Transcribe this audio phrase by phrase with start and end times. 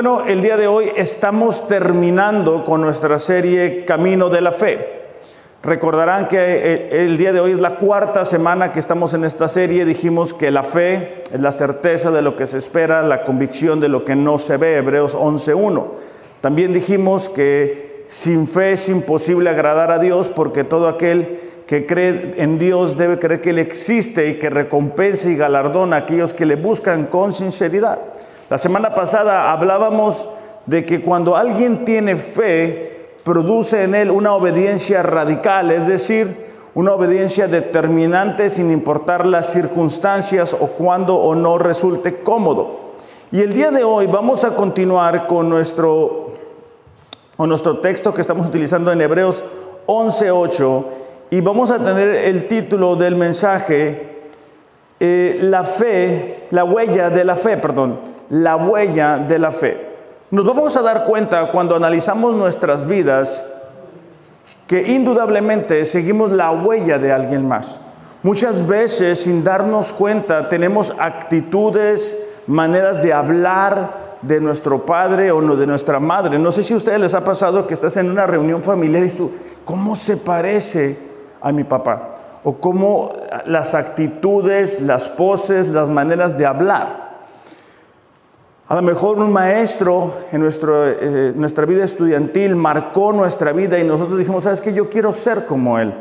[0.00, 4.78] Bueno, el día de hoy estamos terminando con nuestra serie Camino de la Fe.
[5.60, 9.48] Recordarán que eh, el día de hoy es la cuarta semana que estamos en esta
[9.48, 9.84] serie.
[9.84, 13.88] Dijimos que la fe es la certeza de lo que se espera, la convicción de
[13.88, 15.86] lo que no se ve, Hebreos 11.1.
[16.42, 22.34] También dijimos que sin fe es imposible agradar a Dios porque todo aquel que cree
[22.36, 26.46] en Dios debe creer que Él existe y que recompensa y galardona a aquellos que
[26.46, 27.98] le buscan con sinceridad.
[28.50, 30.26] La semana pasada hablábamos
[30.64, 36.94] de que cuando alguien tiene fe, produce en él una obediencia radical, es decir, una
[36.94, 42.88] obediencia determinante sin importar las circunstancias o cuando o no resulte cómodo.
[43.30, 46.30] Y el día de hoy vamos a continuar con nuestro,
[47.36, 49.44] con nuestro texto que estamos utilizando en Hebreos
[49.86, 50.84] 11.8
[51.32, 54.20] y vamos a tener el título del mensaje,
[55.00, 59.88] eh, la fe, la huella de la fe, perdón la huella de la fe.
[60.30, 63.44] Nos vamos a dar cuenta cuando analizamos nuestras vidas
[64.66, 67.80] que indudablemente seguimos la huella de alguien más.
[68.22, 75.66] Muchas veces sin darnos cuenta tenemos actitudes, maneras de hablar de nuestro padre o de
[75.66, 76.38] nuestra madre.
[76.38, 79.10] No sé si a ustedes les ha pasado que estás en una reunión familiar y
[79.10, 79.30] tú,
[79.64, 80.98] ¿cómo se parece
[81.40, 82.16] a mi papá?
[82.44, 83.14] O cómo
[83.46, 87.07] las actitudes, las poses, las maneras de hablar.
[88.68, 94.18] A lo mejor un maestro en eh, nuestra vida estudiantil marcó nuestra vida y nosotros
[94.18, 94.74] dijimos, ¿sabes qué?
[94.74, 95.94] Yo quiero ser como él.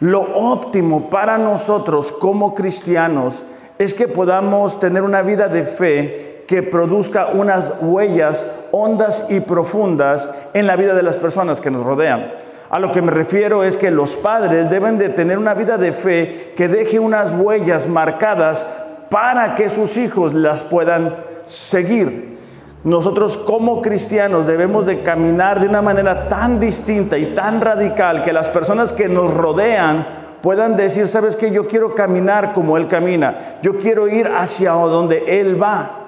[0.00, 3.44] Lo óptimo para nosotros como cristianos
[3.78, 10.34] es que podamos tener una vida de fe que produzca unas huellas hondas y profundas
[10.54, 12.32] en la vida de las personas que nos rodean.
[12.68, 15.92] A lo que me refiero es que los padres deben de tener una vida de
[15.92, 18.66] fe que deje unas huellas marcadas
[19.08, 22.38] para que sus hijos las puedan seguir.
[22.84, 28.32] Nosotros como cristianos debemos de caminar de una manera tan distinta y tan radical que
[28.32, 30.06] las personas que nos rodean
[30.42, 35.40] puedan decir, sabes que yo quiero caminar como Él camina, yo quiero ir hacia donde
[35.40, 35.98] Él va.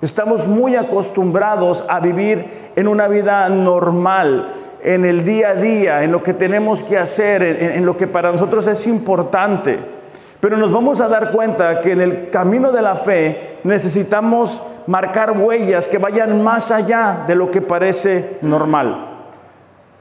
[0.00, 6.12] Estamos muy acostumbrados a vivir en una vida normal, en el día a día, en
[6.12, 9.78] lo que tenemos que hacer, en, lo que para nosotros es importante.
[10.40, 15.38] Pero nos vamos a dar cuenta que en el camino de la fe necesitamos marcar
[15.38, 19.06] huellas que vayan más allá de lo que parece normal.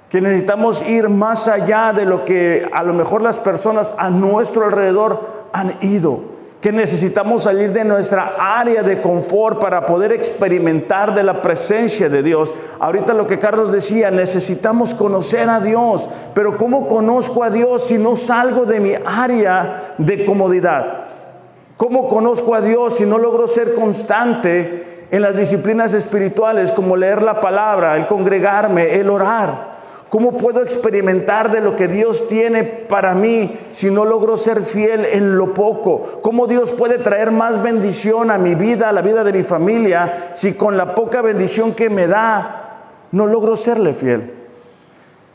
[0.09, 4.65] Que necesitamos ir más allá de lo que a lo mejor las personas a nuestro
[4.65, 6.39] alrededor han ido.
[6.59, 12.23] Que necesitamos salir de nuestra área de confort para poder experimentar de la presencia de
[12.23, 12.55] Dios.
[12.79, 16.09] Ahorita lo que Carlos decía, necesitamos conocer a Dios.
[16.33, 21.08] Pero ¿cómo conozco a Dios si no salgo de mi área de comodidad?
[21.79, 27.21] ¿Cómo conozco a Dios si no logro ser constante en las disciplinas espirituales como leer
[27.21, 29.79] la palabra, el congregarme, el orar?
[30.09, 35.05] ¿Cómo puedo experimentar de lo que Dios tiene para mí si no logro ser fiel
[35.05, 36.19] en lo poco?
[36.21, 40.31] ¿Cómo Dios puede traer más bendición a mi vida, a la vida de mi familia,
[40.33, 42.81] si con la poca bendición que me da
[43.13, 44.38] no logro serle fiel?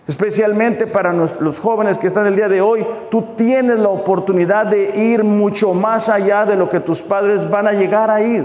[0.07, 4.97] Especialmente para los jóvenes que están el día de hoy, tú tienes la oportunidad de
[4.99, 8.45] ir mucho más allá de lo que tus padres van a llegar a ir.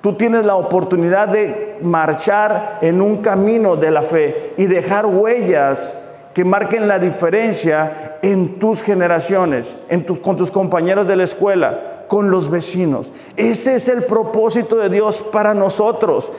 [0.00, 5.96] Tú tienes la oportunidad de marchar en un camino de la fe y dejar huellas
[6.34, 12.30] que marquen la diferencia en tus generaciones, en con tus compañeros de la escuela, con
[12.30, 13.12] los vecinos.
[13.36, 16.32] Ese es el propósito de Dios para nosotros.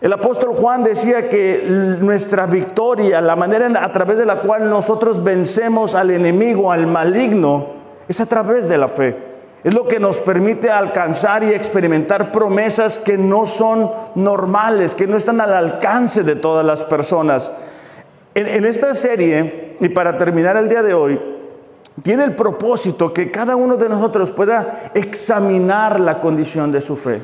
[0.00, 1.64] El apóstol Juan decía que
[2.00, 7.68] nuestra victoria, la manera a través de la cual nosotros vencemos al enemigo, al maligno,
[8.08, 9.16] es a través de la fe.
[9.62, 15.16] Es lo que nos permite alcanzar y experimentar promesas que no son normales, que no
[15.16, 17.52] están al alcance de todas las personas.
[18.34, 21.18] En, en esta serie, y para terminar el día de hoy,
[22.02, 27.20] tiene el propósito que cada uno de nosotros pueda examinar la condición de su fe.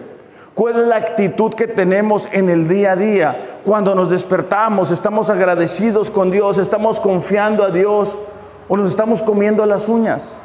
[0.61, 3.61] ¿Cuál es la actitud que tenemos en el día a día?
[3.65, 8.19] Cuando nos despertamos, estamos agradecidos con Dios, estamos confiando a Dios
[8.69, 10.37] o nos estamos comiendo las uñas.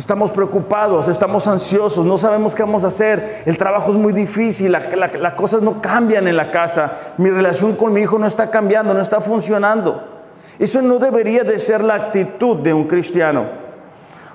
[0.00, 4.72] Estamos preocupados, estamos ansiosos, no sabemos qué vamos a hacer, el trabajo es muy difícil,
[4.72, 8.94] las cosas no cambian en la casa, mi relación con mi hijo no está cambiando,
[8.94, 10.02] no está funcionando.
[10.58, 13.44] Eso no debería de ser la actitud de un cristiano.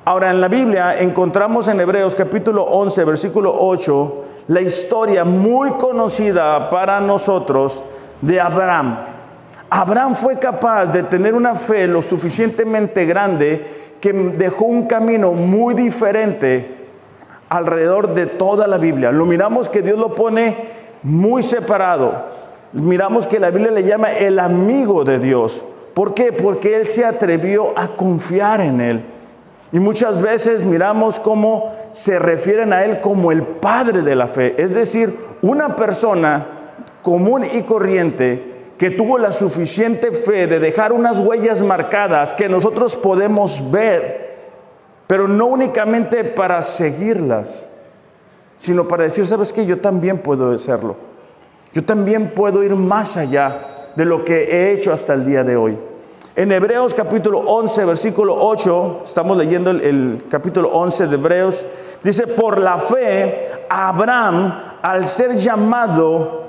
[0.06, 6.72] Ahora en la Biblia encontramos en Hebreos capítulo 11, versículo 8, la historia muy conocida
[6.72, 7.84] para nosotros
[8.20, 8.98] de Abraham.
[9.70, 13.64] Abraham fue capaz de tener una fe lo suficientemente grande
[14.02, 16.78] que dejó un camino muy diferente
[17.48, 19.12] alrededor de toda la Biblia.
[19.12, 20.58] Lo miramos que Dios lo pone
[21.04, 22.26] muy separado.
[22.74, 25.62] Miramos que la Biblia le llama el amigo de Dios.
[25.94, 26.34] ¿Por qué?
[26.34, 29.06] Porque él se atrevió a confiar en él.
[29.72, 34.56] Y muchas veces miramos cómo se refieren a él como el padre de la fe.
[34.58, 36.48] Es decir, una persona
[37.02, 42.96] común y corriente que tuvo la suficiente fe de dejar unas huellas marcadas que nosotros
[42.96, 44.38] podemos ver,
[45.06, 47.66] pero no únicamente para seguirlas,
[48.58, 50.96] sino para decir, sabes que yo también puedo hacerlo.
[51.74, 55.56] Yo también puedo ir más allá de lo que he hecho hasta el día de
[55.56, 55.78] hoy.
[56.40, 61.66] En Hebreos capítulo 11, versículo 8, estamos leyendo el, el, capítulo 11 de Hebreos,
[62.02, 66.44] dice, por la fe, Abraham, al ser llamado,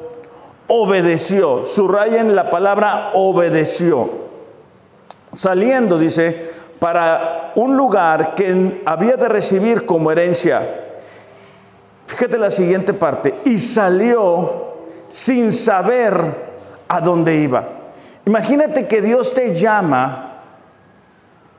[0.69, 1.65] obedeció.
[1.65, 4.09] Subrayen la palabra obedeció.
[5.33, 10.63] Saliendo, dice, para un lugar que había de recibir como herencia.
[12.07, 13.35] Fíjate la siguiente parte.
[13.45, 14.69] Y salió
[15.09, 16.15] sin saber
[16.87, 17.80] a dónde iba.
[18.27, 20.43] Imagínate que Dios te llama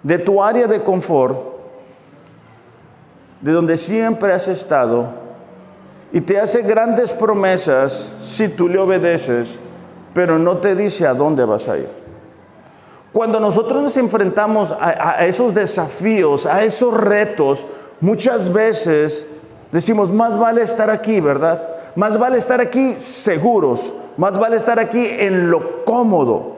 [0.04, 1.38] de tu área de confort,
[3.42, 5.08] de donde siempre has estado,
[6.14, 9.60] y te hace grandes promesas si tú le obedeces,
[10.14, 11.90] pero no te dice a dónde vas a ir.
[13.14, 17.66] Cuando nosotros nos enfrentamos a, esos desafíos, a esos retos,
[18.00, 19.28] muchas veces
[19.72, 21.62] decimos, más vale estar aquí, ¿verdad?
[21.96, 26.58] Más vale estar aquí seguros, más vale estar aquí en lo cómodo.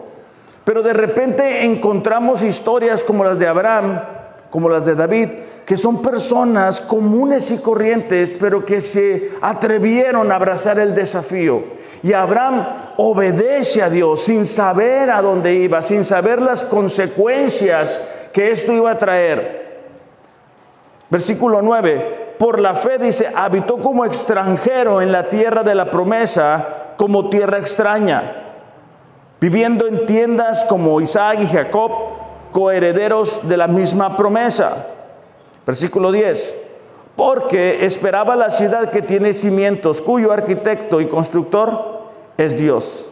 [0.63, 4.01] Pero de repente encontramos historias como las de Abraham,
[4.49, 5.29] como las de David,
[5.65, 11.63] que son personas comunes y corrientes, pero que se atrevieron a abrazar el desafío.
[12.01, 12.65] Y Abraham
[12.97, 18.01] obedece a Dios sin saber a dónde iba, sin saber las consecuencias
[18.33, 19.63] que esto iba a traer.
[21.09, 26.82] Versículo 9, por la fe dice, habitó como extranjero en la tierra de la promesa,
[26.97, 28.55] como tierra extraña,
[29.39, 31.91] viviendo en tiendas como Isaac y Jacob,
[32.51, 34.87] coherederos de la misma promesa.
[35.65, 36.57] Versículo 10.
[37.15, 42.01] Porque esperaba la ciudad que tiene cimientos, cuyo arquitecto y constructor
[42.37, 43.09] es Dios.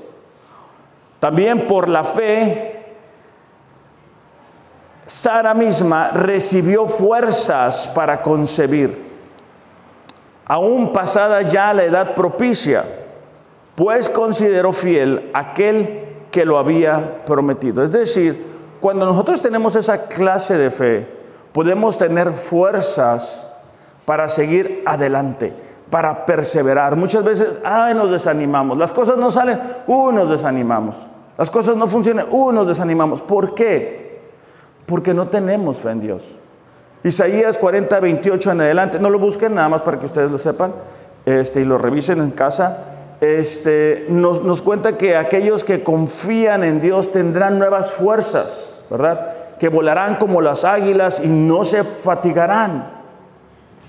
[1.19, 2.81] También por la fe,
[5.05, 9.11] Sara misma recibió fuerzas para concebir,
[10.45, 12.83] aún pasada ya la edad propicia,
[13.81, 17.83] pues consideró fiel aquel que lo había prometido.
[17.83, 18.45] Es decir,
[18.79, 21.07] cuando nosotros tenemos esa clase de fe,
[21.51, 23.47] podemos tener fuerzas
[24.05, 25.51] para seguir adelante,
[25.89, 26.95] para perseverar.
[26.95, 28.77] Muchas veces, ay, nos desanimamos.
[28.77, 31.07] Las cosas no salen, uh, nos desanimamos.
[31.35, 33.23] Las cosas no funcionan, uh, nos desanimamos.
[33.23, 34.21] ¿Por qué?
[34.85, 36.35] Porque no tenemos fe en Dios.
[37.03, 40.71] Isaías 40, 28 en adelante, no lo busquen nada más para que ustedes lo sepan
[41.25, 42.99] este, y lo revisen en casa.
[43.21, 49.35] Este, nos, nos cuenta que aquellos que confían en Dios tendrán nuevas fuerzas, ¿verdad?
[49.61, 53.01] que volarán como las águilas y no se fatigarán.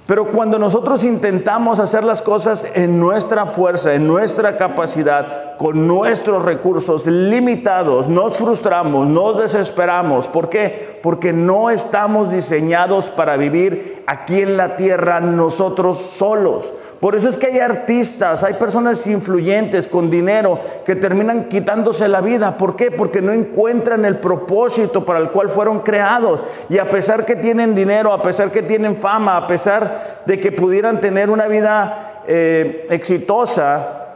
[0.05, 6.45] Pero cuando nosotros intentamos hacer las cosas en nuestra fuerza, en nuestra capacidad, con nuestros
[6.45, 10.29] recursos limitados, nos frustramos, nos desesperamos.
[10.29, 11.01] ¿Por qué?
[11.03, 16.75] Porque no estamos diseñados para vivir aquí en la tierra nosotros solos.
[17.03, 22.21] Por eso es que hay artistas, hay personas influyentes con dinero que terminan quitándose la
[22.21, 22.57] vida.
[22.57, 22.93] ¿Por qué?
[22.93, 26.45] Porque no encuentran el propósito para el cual fueron creados.
[26.69, 30.53] Y a pesar que tienen dinero, a pesar que tienen fama, a pesar de que
[30.53, 34.13] pudieran tener una vida eh, exitosa,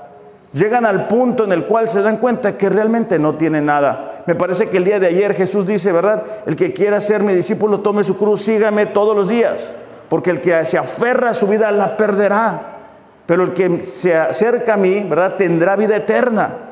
[0.53, 4.23] llegan al punto en el cual se dan cuenta que realmente no tienen nada.
[4.29, 6.23] Me parece que el día de ayer Jesús dice, ¿verdad?
[6.47, 9.75] El que quiera ser mi discípulo, tome su cruz, sígame todos los días.
[10.09, 12.75] Porque el que se aferra a su vida la perderá.
[13.27, 15.37] Pero el que se acerca a mí, ¿verdad?
[15.37, 16.67] Tendrá vida eterna.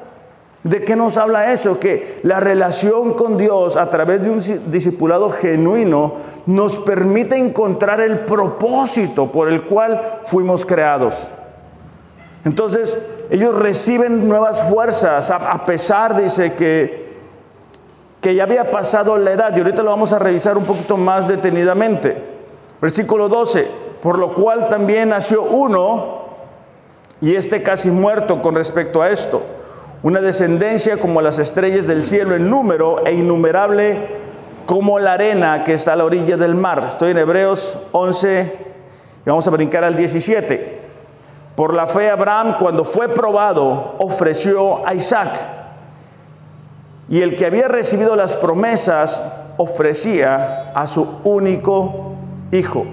[0.62, 1.78] ¿De qué nos habla eso?
[1.78, 6.14] Que la relación con Dios a través de un discipulado genuino
[6.46, 11.28] nos permite encontrar el propósito por el cual fuimos creados.
[12.46, 17.12] Entonces, ellos reciben nuevas fuerzas, a, pesar, dice, que,
[18.20, 19.54] que ya había pasado la edad.
[19.54, 22.16] Y ahorita lo vamos a revisar un poquito más detenidamente.
[22.80, 23.66] Versículo 12,
[24.00, 26.13] por lo cual también nació uno
[27.24, 29.42] y este casi muerto con respecto a esto.
[30.02, 33.96] Una descendencia como las estrellas del cielo en número e innumerable
[34.66, 36.84] como la arena que está a la orilla del mar.
[36.86, 38.52] Estoy en Hebreos 11
[39.24, 40.80] y vamos a brincar al 17.
[41.56, 45.34] Por la fe Abraham cuando fue probado ofreció a Isaac.
[47.08, 52.16] Y el que había recibido las promesas ofrecía a su único
[52.52, 52.84] hijo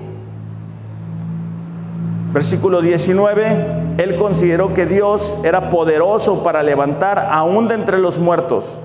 [2.33, 8.77] Versículo 19, él consideró que Dios era poderoso para levantar aún de entre los muertos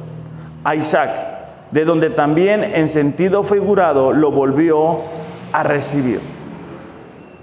[0.65, 1.13] a Isaac,
[1.71, 4.99] de donde también en sentido figurado lo volvió
[5.53, 6.21] a recibir.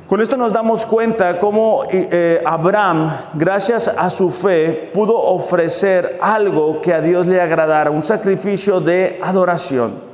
[0.06, 6.82] Con esto nos damos cuenta cómo eh, Abraham, gracias a su fe, pudo ofrecer algo
[6.82, 10.12] que a Dios le agradara, un sacrificio de adoración.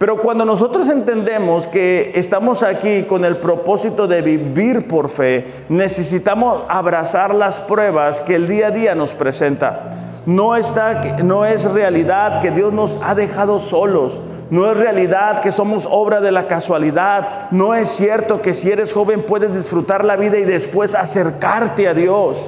[0.00, 6.62] Pero cuando nosotros entendemos que estamos aquí con el propósito de vivir por fe, necesitamos
[6.70, 10.22] abrazar las pruebas que el día a día nos presenta.
[10.24, 14.22] No, está, no es realidad que Dios nos ha dejado solos.
[14.48, 17.50] No es realidad que somos obra de la casualidad.
[17.50, 21.92] No es cierto que si eres joven puedes disfrutar la vida y después acercarte a
[21.92, 22.38] Dios.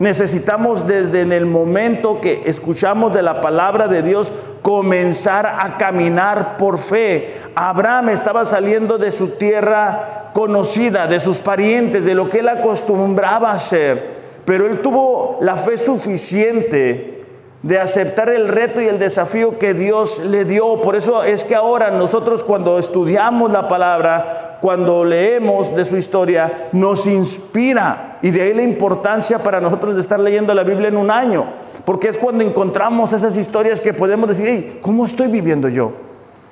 [0.00, 6.56] Necesitamos desde en el momento que escuchamos de la palabra de Dios comenzar a caminar
[6.56, 7.34] por fe.
[7.54, 13.50] Abraham estaba saliendo de su tierra conocida, de sus parientes, de lo que él acostumbraba
[13.50, 14.16] a hacer,
[14.46, 17.19] pero él tuvo la fe suficiente
[17.62, 20.80] de aceptar el reto y el desafío que Dios le dio.
[20.80, 26.68] Por eso es que ahora nosotros cuando estudiamos la palabra, cuando leemos de su historia,
[26.72, 28.18] nos inspira.
[28.22, 31.46] Y de ahí la importancia para nosotros de estar leyendo la Biblia en un año.
[31.84, 35.92] Porque es cuando encontramos esas historias que podemos decir, ¿cómo estoy viviendo yo?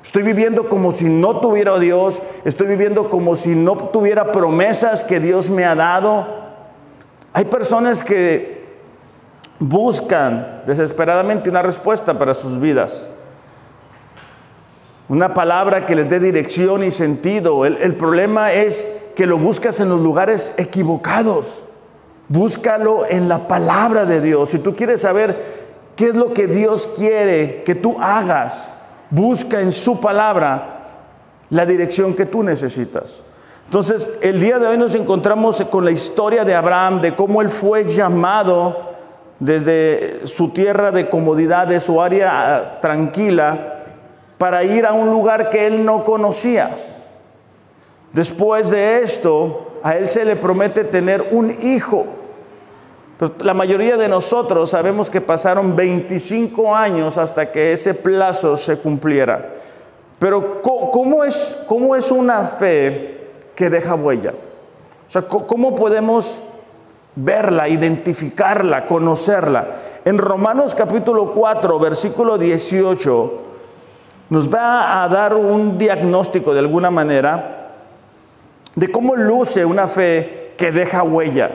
[0.04, 5.20] Estoy viviendo como si no tuviera Dios, estoy viviendo como si no tuviera promesas que
[5.20, 6.26] Dios me ha dado.
[7.32, 8.57] Hay personas que
[9.58, 13.08] buscan desesperadamente una respuesta para sus vidas.
[15.08, 17.64] Una palabra que les dé dirección y sentido.
[17.64, 21.62] El, problema es que lo buscas en los lugares equivocados.
[22.28, 24.50] Búscalo en la palabra de Dios.
[24.50, 25.58] Si tú quieres saber
[25.96, 28.74] qué es lo que Dios quiere que tú hagas,
[29.08, 30.74] busca en su palabra
[31.48, 33.22] la dirección que tú necesitas.
[33.64, 37.48] Entonces, el día de hoy nos encontramos con la historia de Abraham, de cómo él
[37.48, 38.88] fue llamado
[39.40, 43.74] desde su tierra de comodidad, de su área ah, tranquila,
[44.36, 46.70] para ir a un lugar que él no conocía.
[48.12, 52.06] Después de esto, a él se le promete tener un hijo.
[53.40, 59.50] la mayoría de nosotros sabemos que pasaron 25 años hasta que ese plazo se cumpliera.
[60.18, 64.34] Pero ¿cómo es, cómo es una fe que deja huella?
[65.06, 66.42] O sea, ¿cómo podemos
[67.16, 69.66] verla, identificarla, conocerla.
[70.04, 73.42] En Romanos capítulo 4, versículo 18,
[74.30, 77.72] nos va a dar un diagnóstico de alguna manera
[78.74, 81.50] de cómo luce una fe que deja huella.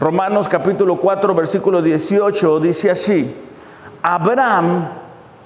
[0.00, 3.32] Romanos capítulo 4, versículo 18 dice así,
[4.02, 4.88] Abraham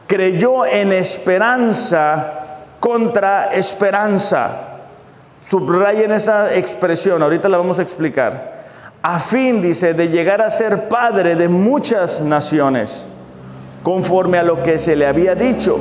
[0.07, 2.33] creyó en esperanza
[2.81, 4.79] contra esperanza.
[5.47, 8.58] Subrayen esa expresión, ahorita la vamos a explicar
[9.11, 13.07] a fin, dice, de llegar a ser padre de muchas naciones,
[13.83, 15.81] conforme a lo que se le había dicho,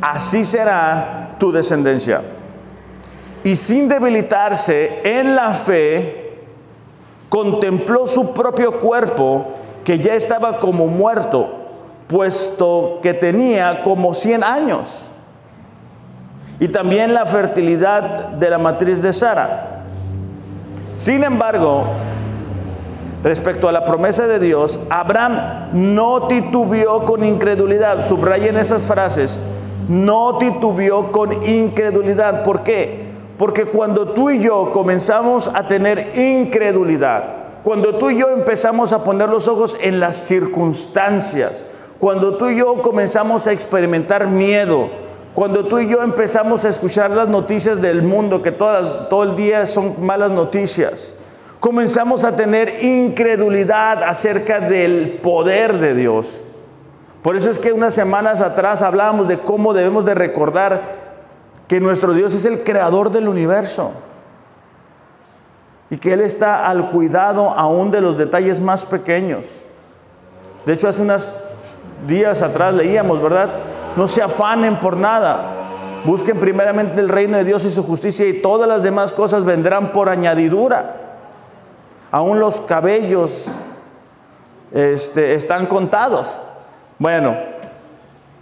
[0.00, 2.22] así será tu descendencia.
[3.44, 6.46] Y sin debilitarse en la fe,
[7.28, 9.48] contempló su propio cuerpo,
[9.84, 11.52] que ya estaba como muerto,
[12.06, 15.08] puesto que tenía como 100 años.
[16.58, 19.82] Y también la fertilidad de la matriz de Sara.
[20.94, 21.84] Sin embargo,
[23.22, 28.06] respecto a la promesa de Dios, Abraham no titubeó con incredulidad.
[28.06, 29.40] Subrayen esas frases.
[29.88, 32.44] No titubeó con incredulidad.
[32.44, 33.06] ¿Por qué?
[33.38, 37.24] Porque cuando tú y yo comenzamos a tener incredulidad,
[37.62, 41.64] cuando tú y yo empezamos a poner los ojos en las circunstancias,
[41.98, 44.88] cuando tú y yo comenzamos a experimentar miedo,
[45.34, 49.66] cuando tú y yo empezamos a escuchar las noticias del mundo, que todo el día
[49.66, 51.14] son malas noticias,
[51.66, 56.40] comenzamos a tener incredulidad acerca del poder de Dios.
[57.24, 60.80] Por eso es que unas semanas atrás hablábamos de cómo debemos de recordar
[61.66, 63.90] que nuestro Dios es el creador del universo
[65.90, 69.62] y que Él está al cuidado aún de los detalles más pequeños.
[70.66, 71.36] De hecho, hace unos
[72.06, 73.50] días atrás leíamos, ¿verdad?
[73.96, 75.64] No se afanen por nada.
[76.04, 79.90] Busquen primeramente el reino de Dios y su justicia y todas las demás cosas vendrán
[79.90, 81.05] por añadidura
[82.16, 83.44] aún los cabellos
[84.72, 86.38] este, están contados.
[86.98, 87.36] Bueno,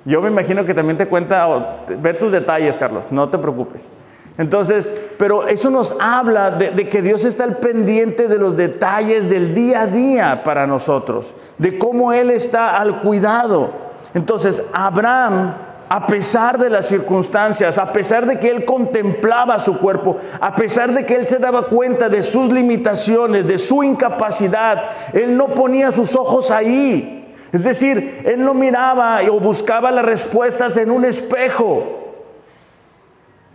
[0.04, 3.90] yo me imagino que también te cuenta, ve tus detalles, Carlos, no te preocupes.
[4.38, 9.28] Entonces, pero eso nos habla de, de, que Dios está al pendiente de los detalles
[9.28, 13.72] del día a día para nosotros, de cómo Él está al cuidado.
[14.14, 15.52] Entonces, Abraham
[15.94, 20.92] a pesar de las circunstancias, a pesar de que él contemplaba su cuerpo, a pesar
[20.92, 25.92] de que él se daba cuenta de sus limitaciones, de su incapacidad, él no ponía
[25.92, 27.32] sus ojos ahí.
[27.52, 31.84] Es decir, él no miraba o buscaba las respuestas en un espejo.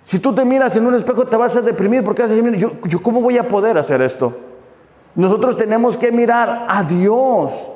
[0.04, 2.56] Si tú te miras en un espejo te vas a deprimir porque vas a decir,
[2.56, 4.34] yo, yo cómo voy a poder hacer esto.
[5.14, 7.70] Nosotros tenemos que mirar a Dios,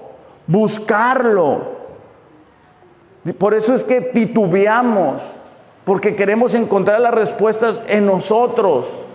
[0.48, 1.83] buscarlo.
[3.32, 5.34] Por eso es que titubeamos,
[5.86, 9.06] porque queremos encontrar las respuestas en nosotros.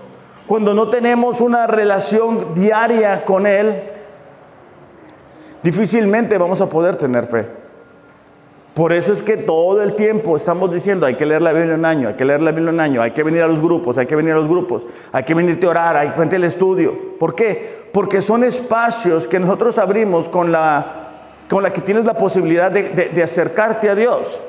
[0.46, 3.82] Cuando no tenemos una relación diaria con Él,
[5.62, 7.46] difícilmente vamos a poder tener fe.
[8.72, 11.84] Por eso es que todo el tiempo estamos diciendo, hay que leer la Biblia un
[11.84, 14.06] año, hay que leer la Biblia un año, hay que venir a los grupos, hay
[14.06, 16.96] que venir a los grupos, hay que venirte a orar, hay que venir al estudio.
[17.18, 17.88] ¿Por qué?
[17.92, 21.07] Porque son espacios que nosotros abrimos con la
[21.48, 24.40] con la que tienes la posibilidad de, acercarte a Dios.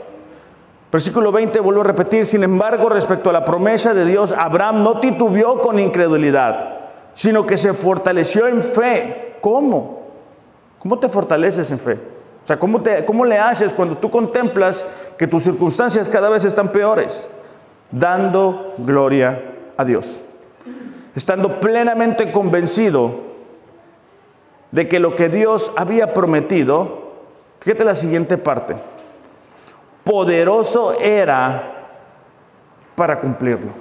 [0.92, 5.00] Versículo 20, vuelvo a repetir, sin embargo, respecto a la promesa de Dios, Abraham no
[5.00, 6.80] titubeó con incredulidad,
[7.14, 9.36] sino que se fortaleció en fe.
[9.40, 10.08] ¿Cómo?
[10.80, 11.94] ¿Cómo te fortaleces en fe?
[12.44, 14.86] O sea, ¿cómo, te, ¿cómo le haces cuando tú contemplas
[15.18, 17.28] que tus circunstancias cada vez están peores?
[17.92, 19.44] Dando gloria
[19.78, 20.24] a Dios.
[21.16, 23.29] Estando plenamente convencido
[24.72, 27.10] de que lo que Dios había prometido,
[27.60, 28.76] fíjate la siguiente parte,
[30.04, 31.90] poderoso era
[32.96, 33.72] para cumplirlo.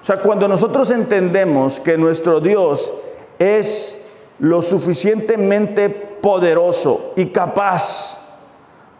[0.00, 2.92] O sea, cuando nosotros entendemos que nuestro Dios
[3.38, 8.40] es lo suficientemente poderoso y capaz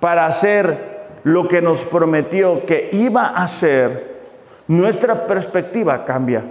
[0.00, 4.18] para hacer lo que nos prometió que iba a hacer,
[4.66, 6.44] nuestra perspectiva cambia.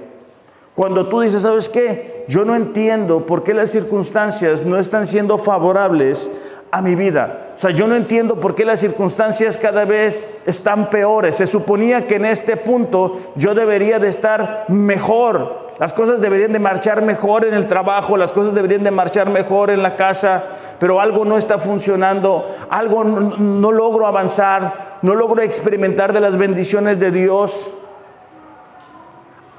[0.78, 2.24] Cuando tú dices, ¿sabes qué?
[2.28, 6.30] Yo no entiendo por qué las circunstancias no están siendo favorables
[6.70, 7.54] a mi vida.
[7.56, 11.38] O sea, yo no entiendo por qué las circunstancias cada vez están peores.
[11.38, 15.72] Se suponía que en este punto yo debería de estar mejor.
[15.80, 19.72] Las cosas deberían de marchar mejor en el trabajo, las cosas deberían de marchar mejor
[19.72, 20.44] en la casa,
[20.80, 26.38] pero algo no está funcionando, algo no, no logro avanzar, no logro experimentar de las
[26.38, 27.74] bendiciones de Dios.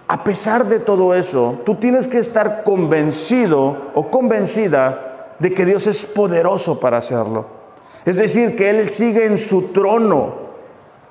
[0.09, 5.87] A pesar de todo eso, tú tienes que estar convencido o convencida de que Dios
[5.87, 7.45] es poderoso para hacerlo.
[8.07, 10.49] Es decir, que Él sigue en su trono,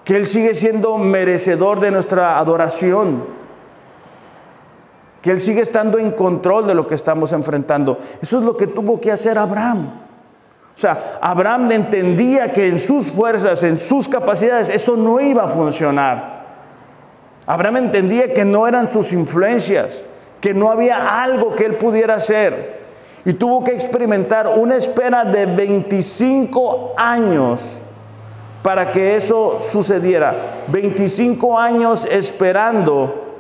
[0.04, 3.24] que Él sigue siendo merecedor de nuestra adoración,
[5.22, 8.00] que Él sigue estando en control de lo que estamos enfrentando.
[8.20, 9.92] Eso es lo que tuvo que hacer Abraham.
[10.76, 15.48] O sea, Abraham entendía que en sus fuerzas, en sus capacidades, eso no iba a
[15.48, 16.37] funcionar.
[17.48, 20.04] Abraham entendía que no eran sus influencias,
[20.42, 22.78] que no había algo que él pudiera hacer.
[23.24, 27.80] Y tuvo que experimentar una espera de 25 años
[28.62, 30.36] para que eso sucediera.
[30.68, 33.34] 25 años esperando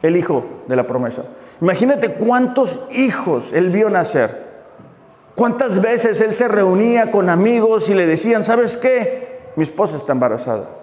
[0.00, 1.24] el hijo de la promesa.
[1.60, 4.50] Imagínate cuántos hijos él vio nacer.
[5.34, 9.50] Cuántas veces él se reunía con amigos y le decían, ¿sabes qué?
[9.56, 10.81] Mi esposa está embarazada.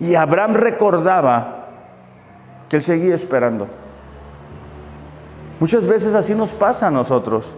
[0.00, 1.66] Y Abraham recordaba
[2.68, 3.66] que él seguía esperando.
[5.60, 7.52] Muchas veces así nos pasa a nosotros.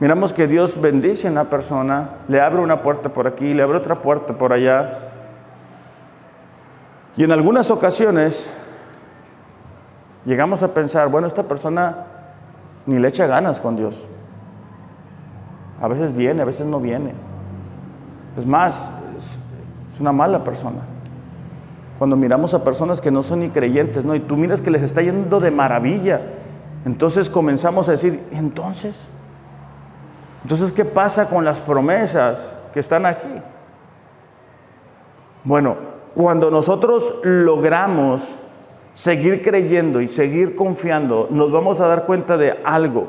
[0.00, 3.78] Miramos que Dios bendice a una persona, le abre una puerta por aquí, le abre
[3.78, 4.98] otra puerta por allá.
[7.16, 8.50] Y en algunas ocasiones
[10.24, 12.06] llegamos a pensar, bueno, esta persona
[12.86, 14.04] ni le echa ganas con Dios.
[15.80, 17.14] A veces viene, a veces no viene.
[18.36, 20.80] Es más, es una mala persona.
[22.04, 24.14] Cuando miramos a personas que no son ni creyentes, ¿no?
[24.14, 26.20] Y tú miras que les está yendo de maravilla.
[26.84, 29.08] Entonces comenzamos a decir, entonces,
[30.42, 33.40] entonces, ¿qué pasa con las promesas que están aquí?
[35.44, 35.76] Bueno,
[36.12, 38.36] cuando nosotros logramos
[38.92, 43.06] seguir creyendo y seguir confiando, nos vamos a dar cuenta de algo.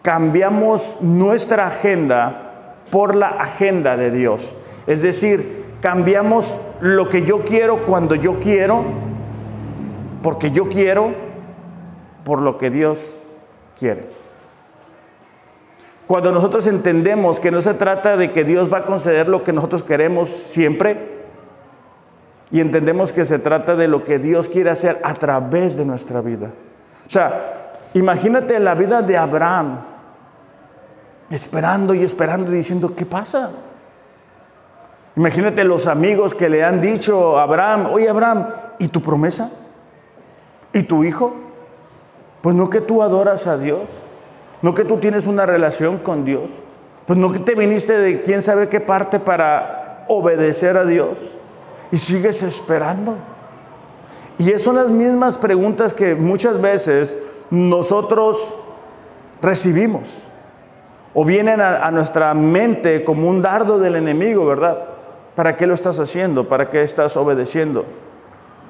[0.00, 4.56] Cambiamos nuestra agenda por la agenda de Dios.
[4.86, 8.84] Es decir, cambiamos lo que yo quiero cuando yo quiero,
[10.22, 11.12] porque yo quiero,
[12.24, 13.14] por lo que Dios
[13.78, 14.06] quiere.
[16.06, 19.52] Cuando nosotros entendemos que no se trata de que Dios va a conceder lo que
[19.52, 21.18] nosotros queremos siempre,
[22.50, 26.22] y entendemos que se trata de lo que Dios quiere hacer a través de nuestra
[26.22, 26.48] vida.
[27.06, 27.44] O sea,
[27.92, 29.80] imagínate la vida de Abraham,
[31.28, 33.50] esperando y esperando y diciendo, ¿qué pasa?
[35.16, 38.46] Imagínate los amigos que le han dicho a Abraham, oye Abraham,
[38.78, 39.50] ¿y tu promesa?
[40.72, 41.34] ¿Y tu hijo?
[42.42, 43.90] Pues no que tú adoras a Dios,
[44.60, 46.50] no que tú tienes una relación con Dios,
[47.06, 51.36] pues no que te viniste de quién sabe qué parte para obedecer a Dios
[51.92, 53.16] y sigues esperando.
[54.36, 57.18] Y esas son las mismas preguntas que muchas veces
[57.50, 58.56] nosotros
[59.40, 60.02] recibimos
[61.14, 64.93] o vienen a, nuestra mente como un dardo del enemigo, ¿verdad?
[65.34, 66.48] ¿Para qué lo estás haciendo?
[66.48, 67.84] ¿Para qué estás obedeciendo?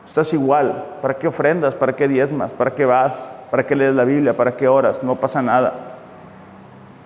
[0.07, 0.85] Estás igual.
[1.03, 1.74] ¿Para qué ofrendas?
[1.74, 2.55] ¿Para qué diezmas?
[2.55, 3.33] ¿Para qué vas?
[3.50, 4.37] ¿Para qué lees la Biblia?
[4.37, 5.03] ¿Para qué oras?
[5.03, 5.74] No pasa nada.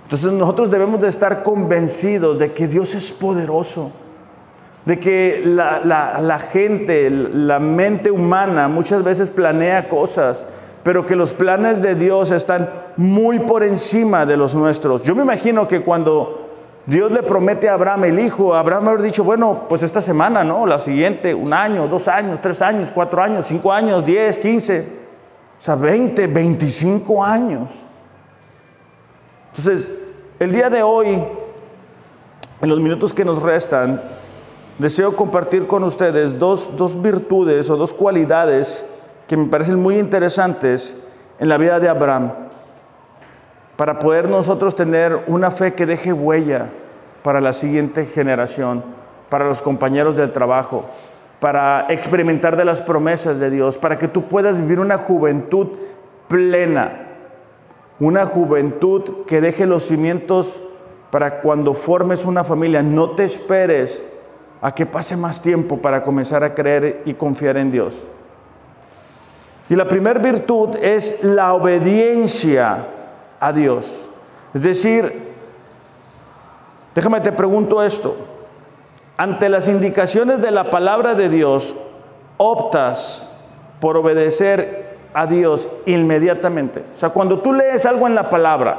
[0.05, 3.91] Entonces nosotros debemos de estar convencidos de que Dios es poderoso,
[4.85, 10.47] de que la, la gente, la mente humana muchas veces planea cosas,
[10.83, 15.03] pero que los planes de Dios están muy por encima de los nuestros.
[15.03, 16.48] Yo me imagino que cuando
[16.89, 20.65] Dios le promete a Abraham el hijo, Abraham haber dicho, bueno, pues esta semana, ¿no?
[20.65, 24.89] La siguiente, un año, dos años, tres años, cuatro años, cinco años, diez, quince,
[25.59, 27.83] o sea, veinte, veinticinco años.
[29.51, 29.93] Entonces,
[30.39, 31.23] el día de hoy,
[32.63, 34.01] en los minutos que nos restan,
[34.79, 38.89] deseo compartir con ustedes dos, dos virtudes o dos cualidades
[39.27, 40.97] que me parecen muy interesantes
[41.39, 42.48] en la vida de Abraham
[43.79, 46.67] para poder nosotros tener una fe que deje huella
[47.23, 48.83] para la siguiente generación,
[49.29, 50.87] para los compañeros del trabajo,
[51.39, 55.69] para experimentar de las promesas de Dios, para que tú puedas vivir una juventud
[56.27, 57.07] plena,
[58.01, 60.61] una juventud que deje los cimientos
[61.13, 62.83] para cuando formes una familia.
[62.83, 64.03] No te esperes
[64.61, 68.09] a que pase más tiempo para comenzar a creer y confiar en Dios.
[69.69, 72.98] Y la primera virtud es la obediencia
[73.41, 74.09] a Dios.
[74.55, 75.35] Es decir,
[76.95, 78.17] déjame te pregunto esto.
[79.17, 81.75] Ante las indicaciones de la palabra de Dios,
[82.37, 83.33] optas
[83.81, 86.85] por obedecer a Dios inmediatamente.
[86.95, 88.79] O sea, cuando tú lees algo en la palabra,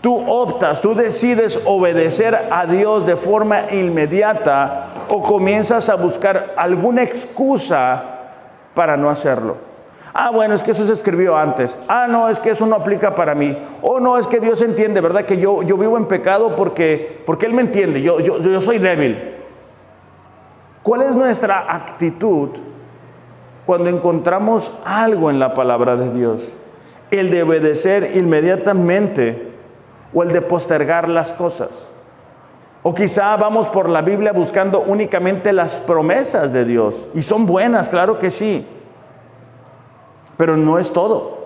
[0.00, 7.02] tú optas, tú decides obedecer a Dios de forma inmediata o comienzas a buscar alguna
[7.02, 8.02] excusa
[8.74, 9.71] para no hacerlo.
[10.14, 11.76] Ah, bueno, es que eso se escribió antes.
[11.88, 13.56] Ah, no, es que eso no aplica para mí.
[13.80, 15.24] Oh, no, es que Dios entiende, ¿verdad?
[15.24, 18.78] Que yo, yo vivo en pecado porque, porque Él me entiende, yo, yo, yo soy
[18.78, 19.18] débil.
[20.82, 22.50] ¿Cuál es nuestra actitud
[23.64, 26.52] cuando encontramos algo en la palabra de Dios?
[27.10, 29.50] ¿El de obedecer inmediatamente
[30.12, 31.88] o el de postergar las cosas?
[32.82, 37.08] O quizá vamos por la Biblia buscando únicamente las promesas de Dios.
[37.14, 38.66] Y son buenas, claro que sí.
[40.42, 41.38] Pero no es todo.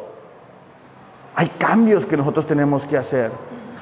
[1.35, 3.31] Hay cambios que nosotros tenemos que hacer.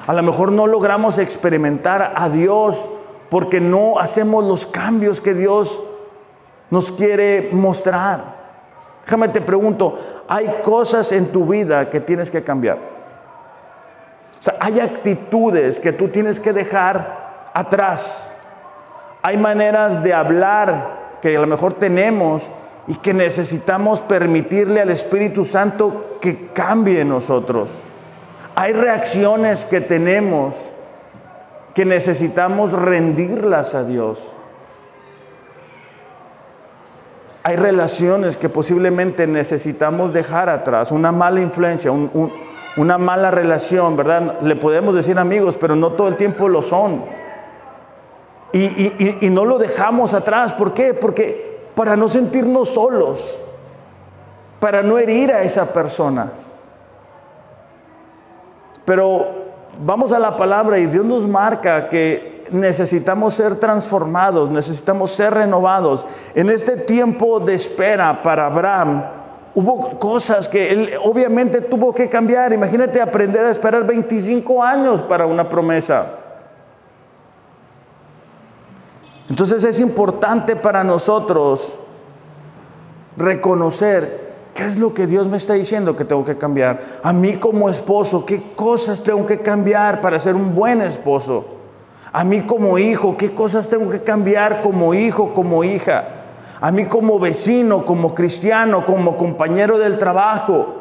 [0.07, 2.89] A lo mejor no logramos experimentar a Dios
[3.29, 5.79] porque no hacemos los cambios que Dios
[6.69, 8.25] nos quiere mostrar.
[9.05, 9.97] Déjame te pregunto,
[10.27, 12.77] hay cosas en tu vida que tienes que cambiar.
[14.37, 18.33] O sea, hay actitudes que tú tienes que dejar atrás.
[19.21, 22.51] Hay maneras de hablar que a lo mejor tenemos
[22.87, 27.69] y que necesitamos permitirle al Espíritu Santo que cambie en nosotros.
[28.55, 30.69] Hay reacciones que tenemos
[31.75, 34.31] que necesitamos rendirlas a Dios.
[37.43, 44.39] Hay relaciones que posiblemente necesitamos dejar atrás, una mala influencia, una mala relación, ¿verdad?
[44.41, 47.03] Le podemos decir amigos, pero no todo el tiempo lo son.
[48.53, 50.53] Y, y no lo dejamos atrás.
[50.53, 50.93] ¿Por qué?
[50.93, 51.44] Porque
[51.75, 53.37] para no sentirnos solos,
[54.59, 56.31] para no herir a esa persona.
[58.85, 59.25] Pero
[59.79, 66.05] vamos a la palabra y Dios nos marca que necesitamos ser transformados, necesitamos ser renovados.
[66.33, 69.03] En este tiempo de espera para Abraham,
[69.55, 72.53] hubo cosas que él obviamente tuvo que cambiar.
[72.53, 76.24] Imagínate aprender a esperar 25 años para una promesa.
[79.29, 81.75] Entonces es importante para nosotros
[83.17, 86.99] reconocer qué es lo que Dios me está diciendo que tengo que cambiar.
[87.03, 91.45] A mí como esposo, qué cosas tengo que cambiar para ser un buen esposo.
[92.11, 96.05] A mí como hijo, qué cosas tengo que cambiar como hijo, como hija.
[96.61, 100.75] A mí como vecino, como cristiano, como compañero del trabajo,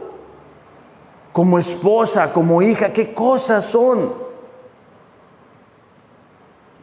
[1.32, 4.23] como esposa, como hija, qué cosas son.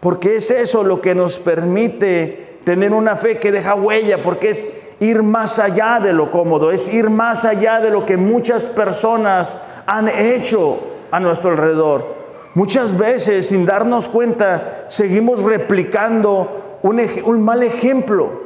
[0.01, 4.67] Porque es eso lo que nos permite tener una fe que deja huella, porque es
[4.99, 9.59] ir más allá de lo cómodo, es ir más allá de lo que muchas personas
[9.85, 10.79] han hecho
[11.11, 12.21] a nuestro alrededor.
[12.53, 18.41] Muchas veces, sin darnos cuenta, seguimos replicando un, mal ejemplo.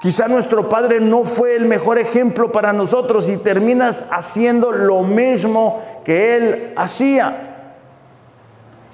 [0.00, 5.82] Quizá nuestro padre no fue el mejor ejemplo para nosotros y terminas haciendo lo mismo
[6.04, 7.53] que él hacía.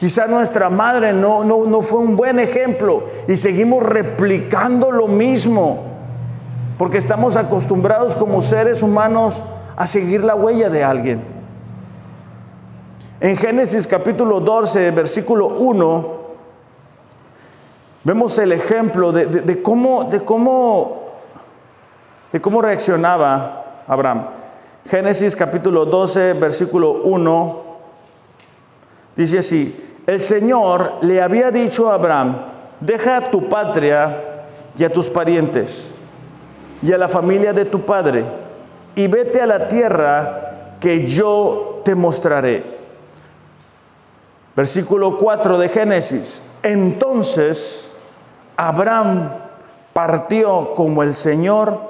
[0.00, 5.84] Quizá nuestra madre no, no, no fue un buen ejemplo y seguimos replicando lo mismo,
[6.78, 9.44] porque estamos acostumbrados como seres humanos
[9.76, 11.22] a seguir la huella de alguien.
[13.20, 16.20] En Génesis capítulo 12, versículo 1,
[18.02, 21.10] vemos el ejemplo de, de, cómo, de, cómo,
[22.32, 24.28] de cómo reaccionaba Abraham.
[24.88, 27.62] Génesis capítulo 12, versículo 1,
[29.14, 32.36] dice así, el Señor le había dicho a Abraham,
[32.80, 34.44] deja a tu patria
[34.76, 35.94] y a tus parientes
[36.82, 38.24] y a la familia de tu padre
[38.94, 42.64] y vete a la tierra que yo te mostraré.
[44.56, 46.42] Versículo 4 de Génesis.
[46.62, 47.90] Entonces
[48.56, 49.30] Abraham
[49.92, 51.80] partió como el Señor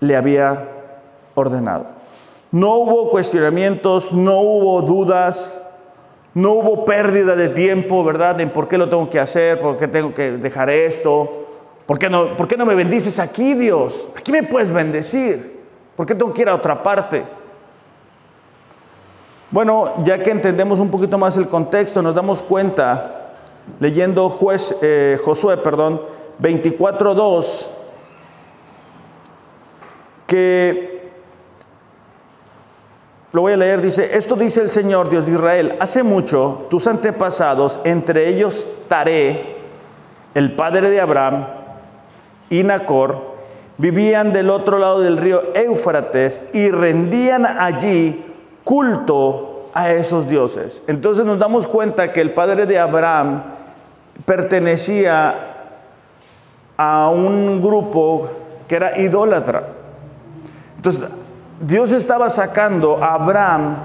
[0.00, 0.68] le había
[1.34, 1.86] ordenado.
[2.52, 5.60] No hubo cuestionamientos, no hubo dudas,
[6.36, 8.38] no hubo pérdida de tiempo, ¿verdad?
[8.42, 11.46] En por qué lo tengo que hacer, por qué tengo que dejar esto,
[11.86, 14.08] por qué no, me bendices aquí, Dios.
[14.14, 15.62] Aquí me puedes bendecir.
[15.96, 17.24] ¿Por qué tengo que ir a otra parte?
[19.50, 23.32] Bueno, ya que entendemos un poquito más el contexto, nos damos cuenta,
[23.80, 24.30] leyendo
[24.82, 26.02] eh, Josué, perdón,
[26.42, 27.68] 24.2,
[30.26, 30.95] que
[33.36, 36.86] lo voy a leer, dice, esto dice el Señor Dios de Israel, hace mucho tus
[36.86, 39.56] antepasados, entre ellos Taré,
[40.32, 41.46] el padre de Abraham,
[42.48, 43.20] y Nacor,
[43.76, 48.24] vivían del otro lado del río Éufrates y rendían allí
[48.64, 50.82] culto a esos dioses.
[50.86, 53.42] Entonces nos damos cuenta que el padre de Abraham
[54.24, 55.34] pertenecía
[56.78, 58.30] a un grupo
[58.66, 59.62] que era idólatra.
[60.76, 61.10] Entonces,
[61.60, 63.76] Dios estaba sacando a Abraham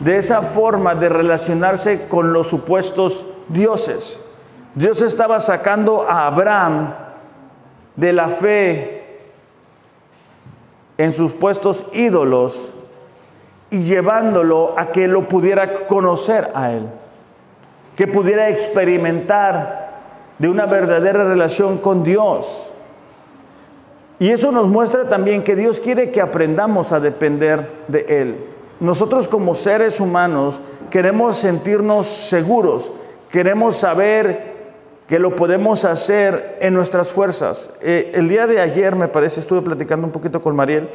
[0.00, 4.22] de esa forma de relacionarse con los supuestos dioses.
[4.74, 6.94] Dios estaba sacando a Abraham
[7.96, 9.18] de la fe
[10.98, 12.72] en sus puestos ídolos
[13.70, 16.86] y llevándolo a que lo pudiera conocer a él,
[17.96, 19.90] que pudiera experimentar
[20.38, 22.70] de una verdadera relación con Dios.
[24.18, 28.36] Y eso nos muestra también que Dios quiere que aprendamos a depender de Él.
[28.80, 32.92] Nosotros como seres humanos queremos sentirnos seguros,
[33.30, 34.54] queremos saber
[35.06, 37.74] que lo podemos hacer en nuestras fuerzas.
[37.82, 40.88] Eh, el día de ayer, me parece, estuve platicando un poquito con Mariel,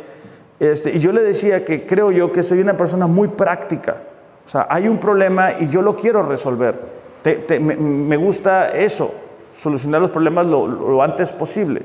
[0.60, 3.98] este, y yo le decía que creo yo que soy una persona muy práctica.
[4.46, 6.76] O sea, hay un problema y yo lo quiero resolver.
[7.60, 9.14] me, gusta eso,
[9.60, 11.82] solucionar los problemas lo antes posible.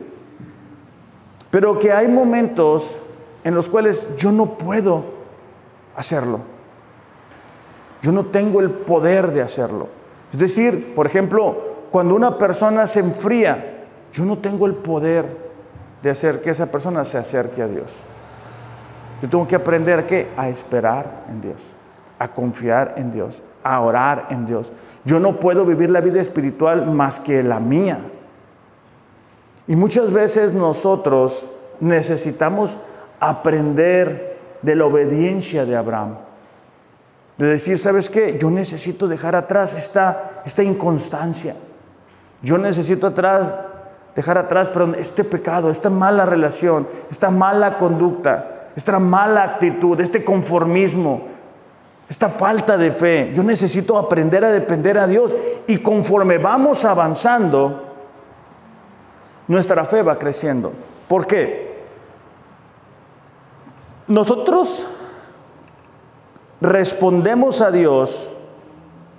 [1.57, 2.99] Pero que hay momentos
[3.43, 5.05] en los cuales yo no puedo
[5.97, 6.41] hacerlo.
[8.03, 9.89] Yo no tengo el poder de hacerlo.
[10.35, 11.57] Es decir, por ejemplo,
[11.91, 15.25] cuando una persona se enfría, yo no tengo el poder
[16.03, 17.91] de hacer que esa persona se acerque a Dios.
[19.23, 21.73] Yo tengo que aprender a A esperar en Dios,
[22.19, 24.71] a confiar en Dios, a orar en Dios.
[25.07, 27.99] Yo no puedo vivir la vida espiritual más que la mía.
[29.69, 31.51] Y muchas veces nosotros
[31.81, 32.77] necesitamos
[33.21, 36.17] aprender de la obediencia de Abraham.
[37.39, 38.39] De decir, ¿sabes qué?
[38.41, 41.55] Yo necesito dejar atrás esta, esta inconstancia.
[42.43, 43.55] Yo necesito atrás,
[44.15, 51.23] dejar atrás este pecado, esta mala relación, esta mala conducta, esta mala actitud, este conformismo,
[52.09, 53.33] esta falta de fe.
[53.35, 55.37] Yo necesito aprender a depender a Dios.
[55.67, 57.86] Y conforme vamos avanzando,
[59.49, 60.73] nuestra fe va creciendo.
[61.09, 61.83] ¿Por qué?
[64.09, 64.87] Nosotros
[66.61, 68.31] respondemos a Dios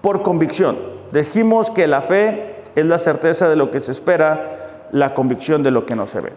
[0.02, 0.78] por convicción.
[1.12, 5.72] Dijimos que la fe es la certeza de lo que se espera, la convicción de
[5.72, 6.34] lo que no se ve.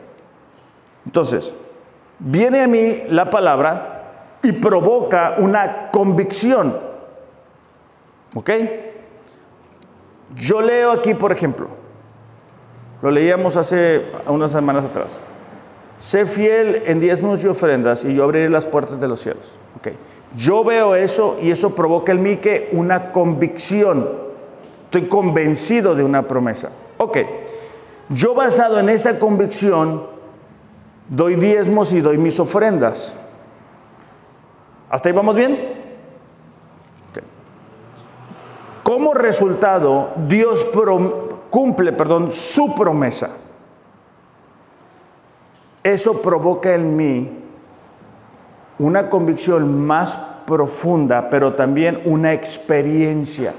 [1.07, 1.66] Entonces,
[2.18, 6.76] viene a mí la palabra y provoca una convicción.
[8.35, 8.50] ¿Ok?
[10.37, 11.68] Yo leo aquí, por ejemplo,
[13.02, 15.24] lo leíamos hace unas semanas atrás.
[15.98, 19.58] Sé fiel en diezmos y ofrendas y yo abriré las puertas de los cielos.
[19.78, 19.96] Okay.
[20.36, 24.08] Yo veo eso y eso provoca en mí que una convicción.
[24.84, 26.70] Estoy convencido de una promesa.
[26.98, 27.18] Ok.
[28.10, 30.06] Yo basado en esa convicción
[31.08, 33.14] doy diezmos y doy mis ofrendas.
[34.88, 35.52] ¿Hasta ahí vamos bien?
[37.10, 37.22] Okay.
[38.82, 40.64] Como resultado, Dios
[41.50, 43.36] cumple, perdón, su promesa.
[45.82, 47.30] Eso provoca en mí
[48.78, 50.14] una convicción más
[50.46, 53.52] profunda, pero también una experiencia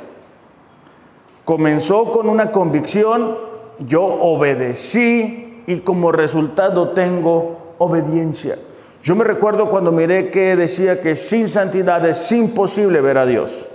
[1.45, 3.35] Comenzó con una convicción,
[3.79, 8.57] yo obedecí y como resultado tengo obediencia.
[9.03, 13.67] Yo me recuerdo cuando miré que decía que sin santidad es imposible ver a Dios.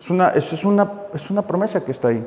[0.00, 2.26] Es una, es una, es una promesa que está ahí.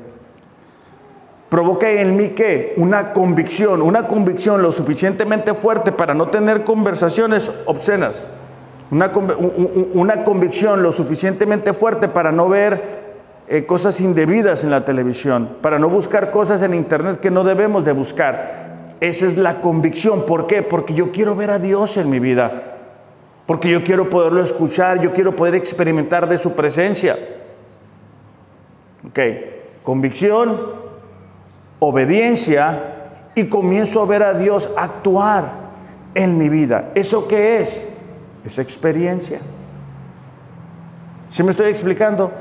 [1.56, 7.50] Provoca en mí que una convicción, una convicción lo suficientemente fuerte para no tener conversaciones
[7.64, 8.28] obscenas.
[8.92, 12.82] Una, convicción lo suficientemente fuerte para no ver
[13.48, 17.86] eh, cosas indebidas en la televisión, para no buscar cosas en internet que no debemos
[17.86, 18.96] de buscar.
[19.00, 20.26] Esa es la convicción.
[20.26, 20.62] ¿Por qué?
[20.62, 22.76] Porque yo quiero ver a Dios en mi vida.
[23.46, 27.18] Porque yo quiero poderlo escuchar, yo quiero poder experimentar de su presencia.
[29.08, 29.20] Ok,
[29.84, 30.84] convicción,
[31.86, 32.96] obediencia
[33.36, 35.52] y comienzo a ver a Dios actuar
[36.14, 36.92] en mi vida.
[36.96, 37.94] ¿Eso qué es?
[38.44, 39.40] Es experiencia.
[41.30, 42.32] ¿Sí me estoy explicando?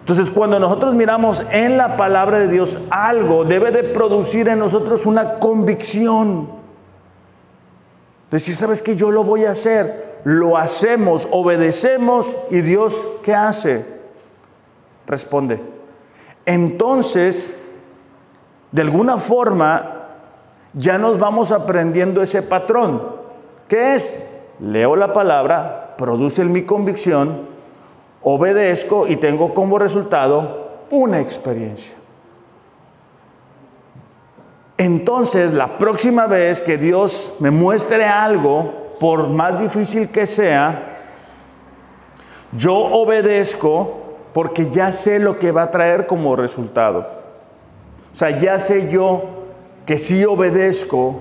[0.00, 5.06] Entonces, cuando nosotros miramos en la palabra de Dios algo, debe de producir en nosotros
[5.06, 6.48] una convicción.
[8.30, 10.04] Decir, ¿sabes que Yo lo voy a hacer.
[10.24, 13.84] Lo hacemos, obedecemos y Dios, ¿qué hace?
[15.06, 15.60] Responde.
[16.46, 17.58] Entonces,
[18.74, 20.08] de alguna forma,
[20.72, 23.00] ya nos vamos aprendiendo ese patrón.
[23.68, 24.20] ¿Qué es?
[24.58, 27.42] Leo la palabra, produce en mi convicción,
[28.20, 31.94] obedezco y tengo como resultado una experiencia.
[34.76, 40.82] Entonces, la próxima vez que Dios me muestre algo, por más difícil que sea,
[42.50, 44.00] yo obedezco
[44.32, 47.22] porque ya sé lo que va a traer como resultado.
[48.14, 49.24] O sea, ya sé yo
[49.86, 51.16] que si obedezco,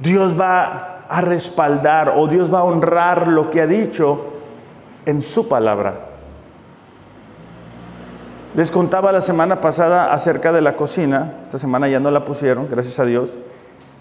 [0.00, 4.20] Dios va a respaldar o Dios va a honrar lo que ha dicho
[5.06, 5.94] en su palabra.
[8.56, 12.66] Les contaba la semana pasada acerca de la cocina, esta semana ya no la pusieron,
[12.68, 13.38] gracias a Dios,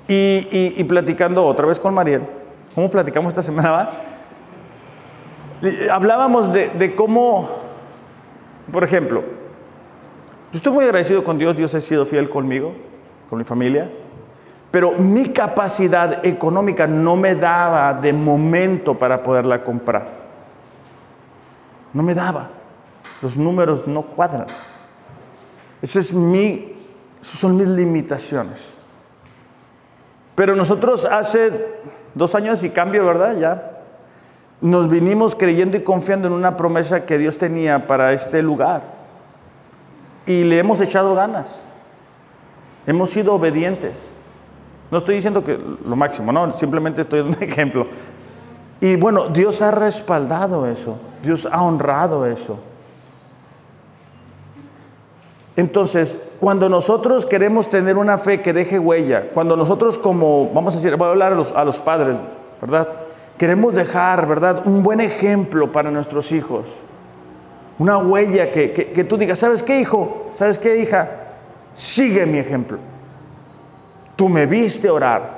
[0.08, 2.24] y, platicando otra vez con Mariel,
[2.74, 3.91] ¿cómo platicamos esta semana?
[5.91, 7.48] Hablábamos de, de cómo,
[8.71, 9.35] por ejemplo,
[10.55, 12.71] yo estoy muy agradecido con Dios, Dios ha sido fiel conmigo,
[13.29, 13.91] con mi familia,
[14.71, 20.07] pero mi capacidad económica no me daba de momento para poderla comprar.
[21.91, 22.51] No me daba.
[23.21, 24.45] Los números no cuadran.
[25.81, 26.73] Es mi,
[27.21, 28.77] esas son mis limitaciones.
[30.35, 31.51] Pero nosotros hace
[32.13, 33.37] dos años y cambio, ¿verdad?
[33.37, 33.71] Ya
[34.61, 38.94] nos vinimos creyendo y confiando en una promesa que Dios tenía para este lugar.
[40.25, 41.63] Y le hemos echado ganas.
[42.88, 44.13] Hemos sido obedientes.
[44.91, 47.88] No estoy diciendo que lo máximo, no, simplemente estoy dando un ejemplo.
[48.79, 52.59] Y bueno, Dios ha respaldado eso, Dios ha honrado eso.
[55.55, 60.77] Entonces, cuando nosotros queremos tener una fe que deje huella, cuando nosotros como, vamos a
[60.77, 62.17] decir, voy a hablar a los, padres,
[62.59, 62.89] ¿verdad?
[63.38, 64.63] Queremos dejar, ¿verdad?
[64.65, 66.81] Un buen ejemplo para nuestros hijos.
[67.77, 70.29] Una huella que, que tú digas, ¿sabes qué hijo?
[70.33, 71.09] ¿Sabes qué hija?
[71.73, 72.77] Sigue mi ejemplo.
[74.15, 75.35] Tú me viste orar.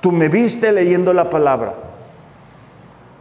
[0.00, 1.74] Tú me viste leyendo la palabra.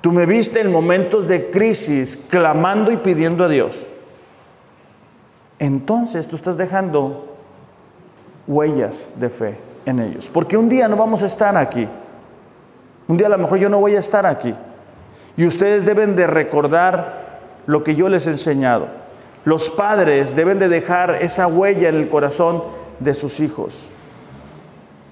[0.02, 3.86] Tú me viste en momentos de crisis clamando y pidiendo a Dios.
[5.60, 7.36] Entonces tú estás dejando
[8.48, 10.30] huellas de fe en ellos.
[10.34, 11.88] Porque un día no vamos a estar aquí.
[13.10, 14.56] Un día a lo mejor yo no voy a estar aquí.
[15.36, 17.19] Y ustedes deben de recordar
[17.70, 18.88] lo que yo les he enseñado.
[19.46, 22.64] Los padres deben de dejar esa huella en el corazón
[23.00, 23.90] de sus hijos.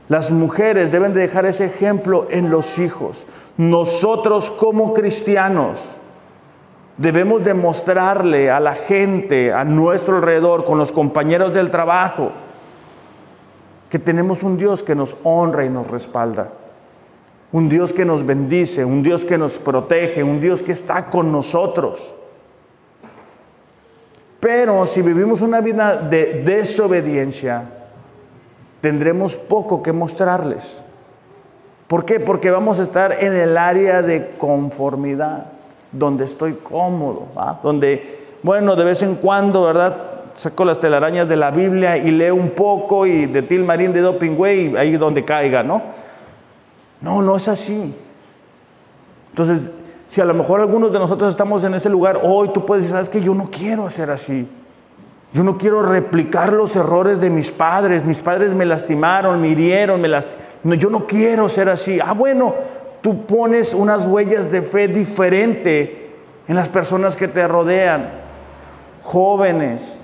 [0.09, 3.27] Las mujeres deben de dejar ese ejemplo en los hijos.
[3.57, 5.97] Nosotros como cristianos
[6.97, 12.31] debemos demostrarle a la gente a nuestro alrededor, con los compañeros del trabajo,
[13.91, 16.49] que tenemos un Dios que nos honra y nos respalda.
[17.51, 21.31] Un Dios que nos bendice, un Dios que nos protege, un Dios que está con
[21.31, 22.15] nosotros.
[24.39, 27.63] Pero si vivimos una vida de desobediencia,
[28.81, 30.77] tendremos poco que mostrarles.
[31.87, 32.19] ¿Por qué?
[32.19, 35.45] Porque vamos a estar en el área de conformidad,
[35.91, 37.27] donde estoy cómodo,
[37.63, 39.95] donde, bueno, de vez en cuando, ¿verdad?
[40.35, 44.75] Saco las telarañas de la Biblia y leo un poco y de Tilmarín de Dopingüey,
[44.75, 45.81] ahí donde caiga, ¿no?
[47.01, 47.95] No, no es así.
[49.31, 49.71] Entonces,
[50.07, 52.93] si a lo mejor algunos de nosotros estamos en ese lugar, hoy tú puedes decir,
[52.93, 54.47] ¿sabes que Yo no quiero hacer así.
[55.33, 58.05] Yo no quiero replicar los errores de mis padres.
[58.05, 61.99] Mis padres me lastimaron, me hirieron, me no, yo no quiero ser así.
[61.99, 62.55] Ah, bueno,
[63.01, 66.15] tú pones unas huellas de fe diferente
[66.47, 68.09] en las personas que te rodean.
[69.03, 70.01] Jóvenes,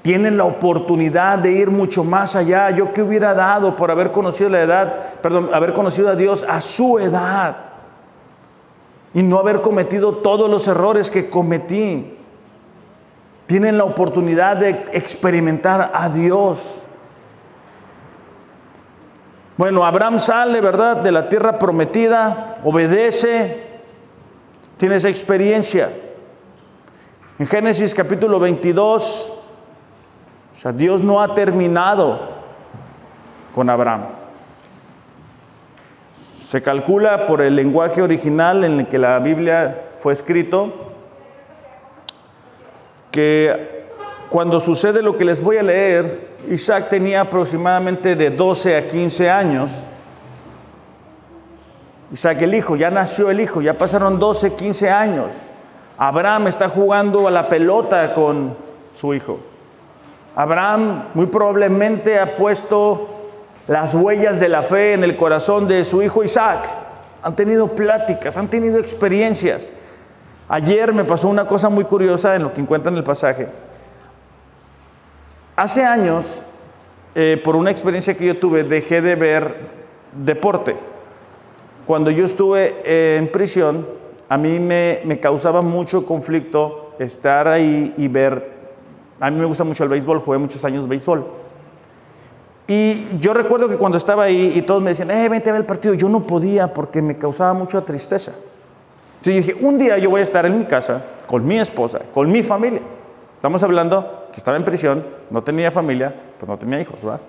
[0.00, 2.70] tienen la oportunidad de ir mucho más allá.
[2.70, 6.62] Yo que hubiera dado por haber conocido la edad, perdón, haber conocido a Dios a
[6.62, 7.71] su edad
[9.14, 12.16] y no haber cometido todos los errores que cometí.
[13.46, 16.82] Tienen la oportunidad de experimentar a Dios.
[19.56, 23.66] Bueno, Abraham sale, ¿verdad?, de la tierra prometida, obedece,
[24.78, 25.90] tiene esa experiencia.
[27.38, 29.42] En Génesis capítulo 22,
[30.52, 32.18] o sea, Dios no ha terminado
[33.54, 34.21] con Abraham.
[36.52, 40.70] Se calcula por el lenguaje original en el que la Biblia fue escrito
[43.10, 43.86] que
[44.28, 49.30] cuando sucede lo que les voy a leer, Isaac tenía aproximadamente de 12 a 15
[49.30, 49.70] años.
[52.12, 55.46] Isaac el hijo, ya nació el hijo, ya pasaron 12, 15 años.
[55.96, 58.54] Abraham está jugando a la pelota con
[58.94, 59.40] su hijo.
[60.36, 63.21] Abraham muy probablemente ha puesto
[63.72, 66.68] las huellas de la fe en el corazón de su hijo Isaac.
[67.22, 69.72] Han tenido pláticas, han tenido experiencias.
[70.46, 73.48] Ayer me pasó una cosa muy curiosa en lo que encuentra en el pasaje.
[75.56, 76.42] Hace años,
[77.14, 79.56] eh, por una experiencia que yo tuve, dejé de ver
[80.22, 80.76] deporte.
[81.86, 83.86] Cuando yo estuve en prisión,
[84.28, 88.52] a mí me, me causaba mucho conflicto estar ahí y ver.
[89.18, 91.41] A mí me gusta mucho el béisbol, jugué muchos años béisbol.
[92.66, 95.62] Y yo recuerdo que cuando estaba ahí y todos me decían, eh, vente a ver
[95.62, 98.32] el partido, yo no podía porque me causaba mucha tristeza.
[99.18, 102.30] Entonces dije, un día yo voy a estar en mi casa con mi esposa, con
[102.30, 102.80] mi familia.
[103.34, 107.20] Estamos hablando que estaba en prisión, no tenía familia, pues no tenía hijos, ¿verdad?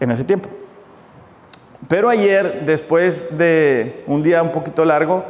[0.00, 0.48] En ese tiempo.
[1.88, 5.24] Pero ayer, después de un día un poquito largo,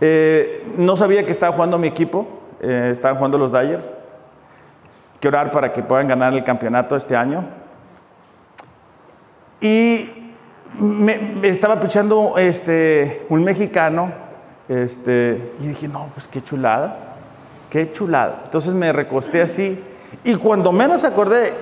[0.00, 2.26] eh, no sabía que estaba jugando mi equipo,
[2.60, 3.88] eh, estaban jugando los Dyers.
[5.20, 7.44] Que orar para que puedan ganar el campeonato este año.
[9.60, 10.32] Y
[10.78, 14.12] me, estaba pichando este, un mexicano,
[14.68, 16.98] este, y dije, no, pues qué chulada.
[17.70, 18.42] Qué chulada.
[18.44, 19.78] Entonces me recosté así
[20.24, 21.52] y cuando menos acordé,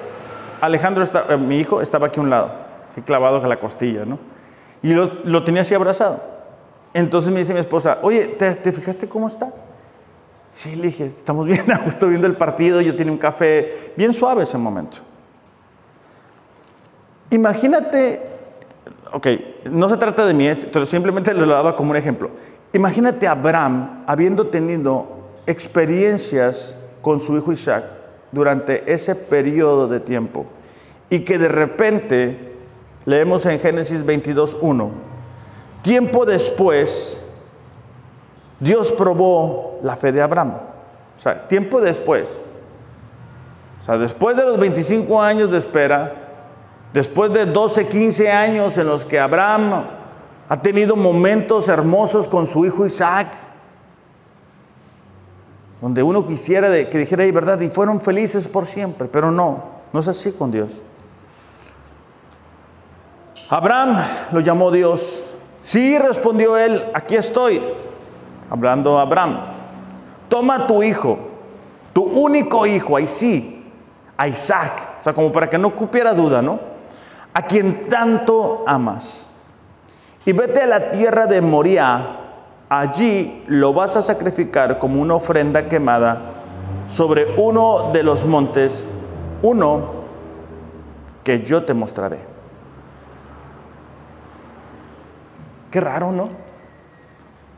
[0.60, 2.50] Alejandro, eh, mi hijo, estaba aquí a un lado,
[2.88, 4.18] así clavado a la costilla, ¿no?
[4.82, 6.22] Y lo, tenía así abrazado.
[6.94, 9.52] Entonces me dice mi esposa, oye, ¿te, fijaste cómo está?
[10.52, 14.44] Sí, le dije, estamos bien, estoy viendo el partido, yo tenía un café bien suave
[14.44, 14.98] ese momento.
[17.30, 18.20] Imagínate,
[19.12, 19.26] ok,
[19.70, 22.30] no se trata de mí, simplemente le lo daba como un ejemplo.
[22.72, 25.06] Imagínate a Abraham habiendo tenido
[25.46, 27.84] experiencias con su hijo Isaac
[28.32, 30.46] durante ese periodo de tiempo
[31.08, 32.54] y que de repente
[33.04, 34.90] leemos en Génesis 22.1,
[35.82, 37.25] tiempo después
[38.60, 40.54] Dios probó la fe de Abraham.
[41.16, 42.40] O sea, tiempo después,
[43.80, 46.12] o sea, después de los 25 años de espera,
[46.92, 49.84] después de 12, 15 años en los que Abraham
[50.48, 53.28] ha tenido momentos hermosos con su hijo Isaac,
[55.80, 60.08] donde uno quisiera que dijera verdad y fueron felices por siempre, pero no, no es
[60.08, 60.82] así con Dios.
[63.48, 64.02] Abraham
[64.32, 65.34] lo llamó Dios.
[65.60, 67.60] Sí, respondió él, aquí estoy,
[68.50, 69.38] hablando a Abraham.
[70.28, 71.18] Toma tu hijo,
[71.92, 73.64] tu único hijo, ahí sí,
[74.16, 76.58] a Isaac, o sea, como para que no cupiera duda, ¿no?
[77.32, 79.28] A quien tanto amas.
[80.24, 82.22] Y vete a la tierra de Moria
[82.68, 86.20] allí lo vas a sacrificar como una ofrenda quemada
[86.88, 88.88] sobre uno de los montes,
[89.42, 89.96] uno
[91.22, 92.18] que yo te mostraré.
[95.70, 96.45] Qué raro, ¿no?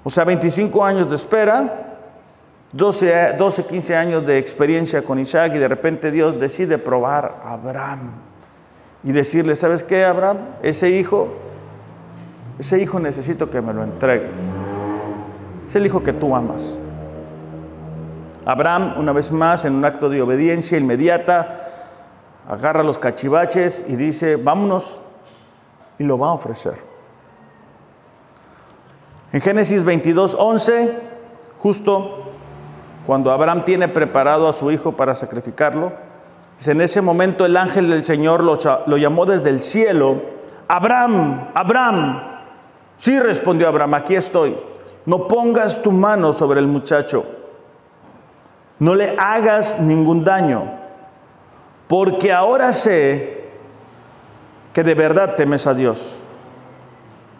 [0.08, 1.98] O sea, 25 años de espera,
[2.72, 7.52] 12, 12, 15 años de experiencia con Isaac y de repente Dios decide probar a
[7.52, 8.12] Abraham
[9.04, 10.38] y decirle, ¿sabes qué, Abraham?
[10.62, 11.28] Ese hijo,
[12.58, 14.48] ese hijo necesito que me lo entregues.
[15.66, 16.78] Es el hijo que tú amas.
[18.46, 21.68] Abraham, una vez más, en un acto de obediencia inmediata,
[22.48, 25.00] agarra los cachivaches y dice, vámonos,
[25.98, 26.87] y lo va a ofrecer.
[29.32, 30.98] En Génesis 22, 11,
[31.58, 32.24] justo
[33.06, 35.92] cuando Abraham tiene preparado a su hijo para sacrificarlo,
[36.64, 40.20] en ese momento el ángel del Señor lo, lo llamó desde el cielo,
[40.66, 42.22] Abraham, Abraham.
[42.96, 44.56] Sí, respondió Abraham, aquí estoy.
[45.06, 47.24] No pongas tu mano sobre el muchacho.
[48.78, 50.64] No le hagas ningún daño.
[51.86, 53.48] Porque ahora sé
[54.74, 56.22] que de verdad temes a Dios.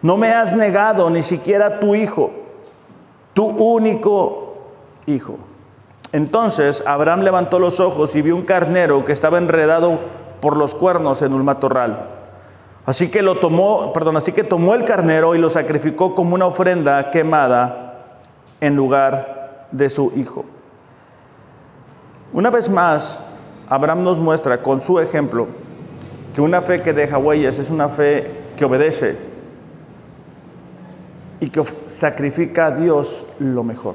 [0.03, 2.31] No me has negado ni siquiera tu hijo,
[3.35, 4.57] tu único
[5.07, 5.39] hijo.
[6.13, 9.99] Entonces Abraham levantó los ojos y vio un carnero que estaba enredado
[10.41, 12.07] por los cuernos en un matorral.
[12.87, 16.47] Así que lo tomó, perdón, así que tomó el carnero y lo sacrificó como una
[16.47, 18.07] ofrenda quemada
[18.61, 20.45] en lugar de su hijo.
[22.33, 23.25] Una vez más,
[23.69, 25.49] Abraham nos muestra con su ejemplo
[26.35, 29.28] que una fe que deja huellas es una fe que obedece
[31.41, 33.95] y que sacrifica a Dios lo mejor.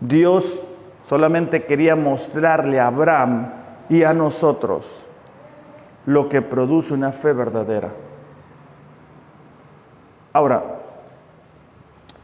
[0.00, 0.62] Dios
[1.00, 3.50] solamente quería mostrarle a Abraham
[3.88, 5.04] y a nosotros
[6.04, 7.90] lo que produce una fe verdadera.
[10.32, 10.62] Ahora,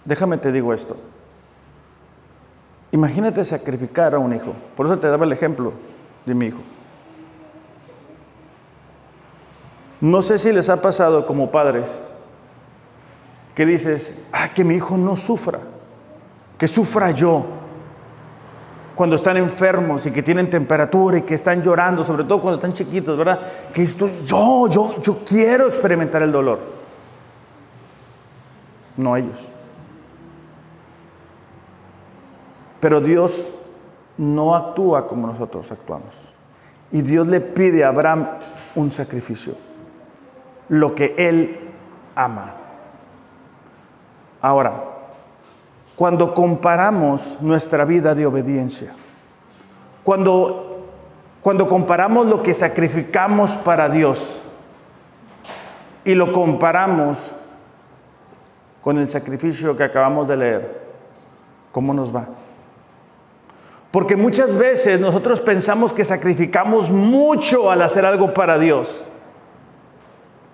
[0.05, 0.97] déjame te digo esto.
[2.93, 4.53] Imagínate sacrificar a un hijo.
[4.76, 5.72] Por eso te daba el ejemplo
[6.26, 6.61] de mi hijo.
[10.01, 12.01] No sé si les ha pasado como padres
[13.55, 15.61] que dices, ah, que mi hijo no sufra,
[16.59, 17.44] que sufra yo.
[18.94, 22.72] Cuando están enfermos y que tienen temperatura y que están llorando, sobre todo cuando están
[22.72, 23.40] chiquitos, ¿verdad?
[23.72, 26.61] Que esto, yo, yo, yo quiero experimentar el dolor.
[28.96, 29.48] No ellos.
[32.80, 33.48] Pero Dios
[34.18, 36.32] no actúa como nosotros actuamos.
[36.90, 38.26] Y Dios le pide a Abraham
[38.74, 39.55] un sacrificio,
[40.68, 41.70] lo que él
[42.14, 42.61] ama.
[44.43, 44.72] Ahora,
[45.95, 48.93] cuando comparamos nuestra vida de obediencia,
[50.03, 50.88] cuando,
[51.40, 54.43] cuando comparamos lo que sacrificamos para Dios
[56.05, 57.30] y lo comparamos
[58.82, 60.82] con el sacrificio que acabamos de leer,
[61.70, 62.26] ¿cómo nos va?
[63.93, 69.07] Porque muchas veces nosotros pensamos que sacrificamos mucho al hacer algo para Dios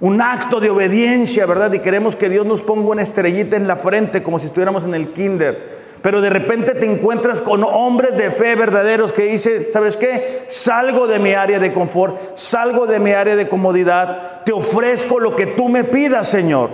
[0.01, 1.73] un acto de obediencia, ¿verdad?
[1.73, 4.95] Y queremos que Dios nos ponga una estrellita en la frente como si estuviéramos en
[4.95, 5.79] el kinder.
[6.03, 10.47] Pero de repente te encuentras con hombres de fe verdaderos que dicen, ¿sabes qué?
[10.49, 15.35] Salgo de mi área de confort, salgo de mi área de comodidad, te ofrezco lo
[15.35, 16.71] que tú me pidas, Señor.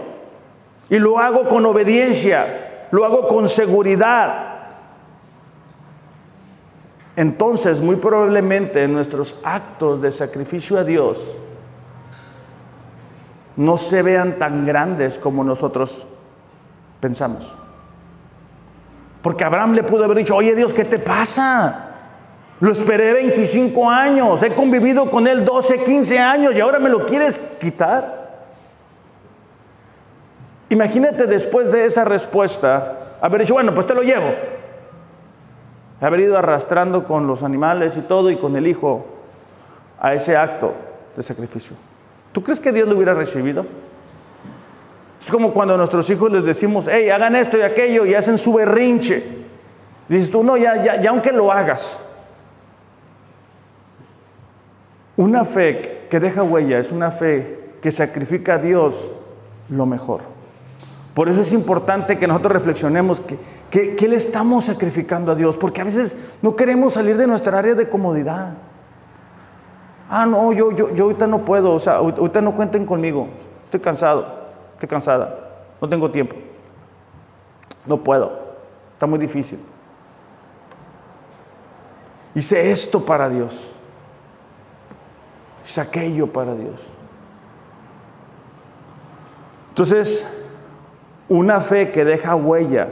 [0.90, 4.50] Y lo hago con obediencia, lo hago con seguridad.
[7.16, 11.38] Entonces, muy probablemente nuestros actos de sacrificio a Dios
[13.56, 16.06] no se vean tan grandes como nosotros
[17.00, 17.56] pensamos.
[19.22, 21.92] Porque Abraham le pudo haber dicho, oye Dios, ¿qué te pasa?
[22.60, 27.06] Lo esperé 25 años, he convivido con él 12, 15 años y ahora me lo
[27.06, 28.24] quieres quitar.
[30.68, 34.34] Imagínate después de esa respuesta haber dicho, bueno, pues te lo llevo.
[36.00, 39.06] Haber ido arrastrando con los animales y todo y con el hijo
[40.00, 40.74] a ese acto
[41.16, 41.76] de sacrificio.
[42.34, 43.64] ¿Tú crees que Dios lo hubiera recibido?
[45.20, 48.38] Es como cuando a nuestros hijos les decimos, hey, hagan esto y aquello y hacen
[48.38, 49.22] su berrinche.
[50.08, 51.96] Dices tú, no, ya, ya, ya aunque lo hagas.
[55.16, 59.12] Una fe que deja huella es una fe que sacrifica a Dios
[59.68, 60.22] lo mejor.
[61.14, 63.22] Por eso es importante que nosotros reflexionemos
[63.70, 67.60] que, que le estamos sacrificando a Dios, porque a veces no queremos salir de nuestra
[67.60, 68.54] área de comodidad.
[70.16, 73.26] Ah, no, yo, yo, yo ahorita no puedo, o sea, ahorita no cuenten conmigo,
[73.64, 74.24] estoy cansado,
[74.74, 75.36] estoy cansada,
[75.80, 76.36] no tengo tiempo,
[77.84, 78.30] no puedo,
[78.92, 79.58] está muy difícil.
[82.32, 83.68] Hice esto para Dios,
[85.64, 86.80] hice aquello para Dios.
[89.70, 90.46] Entonces,
[91.28, 92.88] una fe que deja huella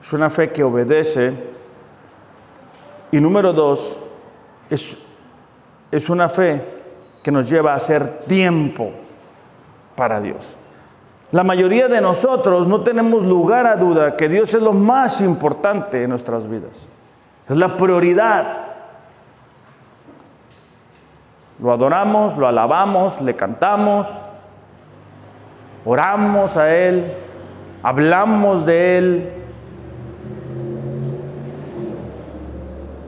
[0.00, 1.32] es una fe que obedece.
[3.10, 4.04] Y número dos,
[4.70, 5.08] es
[5.92, 6.64] es una fe
[7.22, 8.90] que nos lleva a hacer tiempo
[9.94, 10.56] para Dios.
[11.30, 16.02] La mayoría de nosotros no tenemos lugar a duda que Dios es lo más importante
[16.02, 16.88] en nuestras vidas.
[17.48, 18.66] Es la prioridad.
[21.62, 24.18] Lo adoramos, lo alabamos, le cantamos,
[25.84, 27.04] oramos a Él,
[27.82, 29.32] hablamos de Él,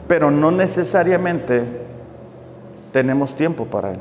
[0.07, 1.84] pero no necesariamente
[2.95, 3.99] tenemos tiempo para Él.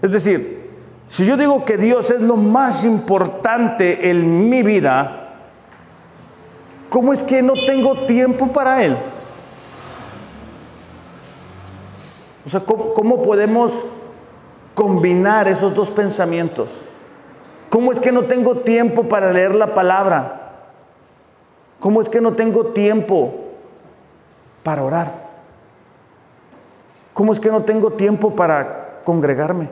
[0.00, 0.70] Es decir,
[1.08, 5.34] si yo digo que Dios es lo más importante en mi vida,
[6.88, 8.96] ¿cómo es que no tengo tiempo para Él?
[12.46, 13.84] O sea, ¿cómo, podemos
[14.72, 16.70] combinar esos dos pensamientos?
[17.68, 20.52] ¿Cómo es que no tengo tiempo para leer la palabra?
[21.78, 23.34] ¿Cómo es que no tengo tiempo
[24.62, 25.23] para orar?
[27.14, 29.70] ¿Cómo es que no tengo tiempo para congregarme?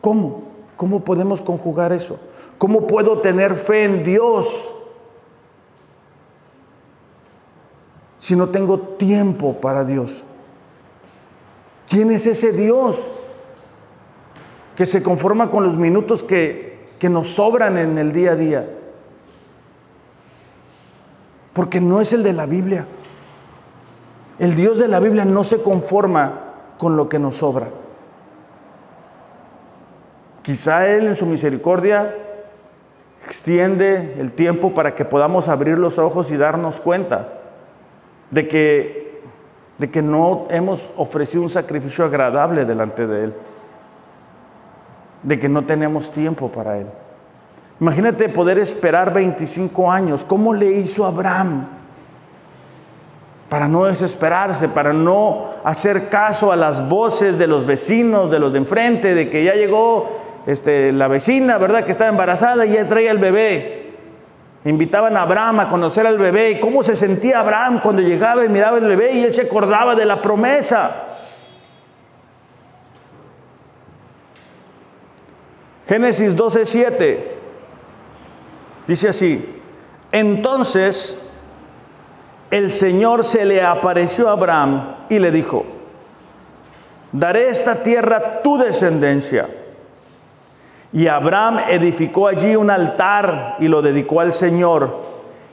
[0.00, 0.44] ¿Cómo?
[0.76, 2.18] ¿Cómo podemos conjugar eso?
[2.56, 4.72] ¿Cómo puedo tener fe en Dios
[8.16, 10.24] si no tengo tiempo para Dios?
[11.86, 13.10] ¿Quién es ese Dios
[14.74, 18.70] que se conforma con los minutos que, que nos sobran en el día a día?
[21.52, 22.86] Porque no es el de la Biblia.
[24.38, 27.68] El Dios de la Biblia no se conforma con lo que nos sobra.
[30.42, 32.14] Quizá Él en su misericordia
[33.26, 37.28] extiende el tiempo para que podamos abrir los ojos y darnos cuenta
[38.30, 39.22] de que,
[39.76, 43.34] de que no hemos ofrecido un sacrificio agradable delante de Él,
[45.22, 46.86] de que no tenemos tiempo para Él.
[47.80, 51.77] Imagínate poder esperar 25 años, ¿cómo le hizo Abraham?
[53.48, 58.52] Para no desesperarse, para no hacer caso a las voces de los vecinos, de los
[58.52, 60.10] de enfrente, de que ya llegó
[60.46, 61.84] este, la vecina, ¿verdad?
[61.84, 63.92] Que estaba embarazada y ya traía el bebé.
[64.64, 66.50] Invitaban a Abraham a conocer al bebé.
[66.50, 69.94] ¿Y cómo se sentía Abraham cuando llegaba y miraba el bebé y él se acordaba
[69.94, 71.04] de la promesa?
[75.86, 77.18] Génesis 12:7
[78.86, 79.62] dice así:
[80.12, 81.18] Entonces
[82.50, 85.64] el Señor se le apareció a Abraham y le dijo:
[87.12, 89.48] Daré esta tierra a tu descendencia.
[90.92, 94.96] Y Abraham edificó allí un altar y lo dedicó al Señor,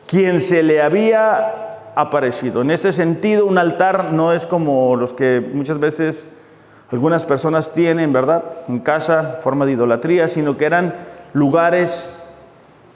[0.07, 2.61] quien se le había aparecido.
[2.61, 6.37] En ese sentido, un altar no es como los que muchas veces
[6.89, 8.43] algunas personas tienen, ¿verdad?
[8.69, 10.93] En casa, forma de idolatría, sino que eran
[11.33, 12.13] lugares,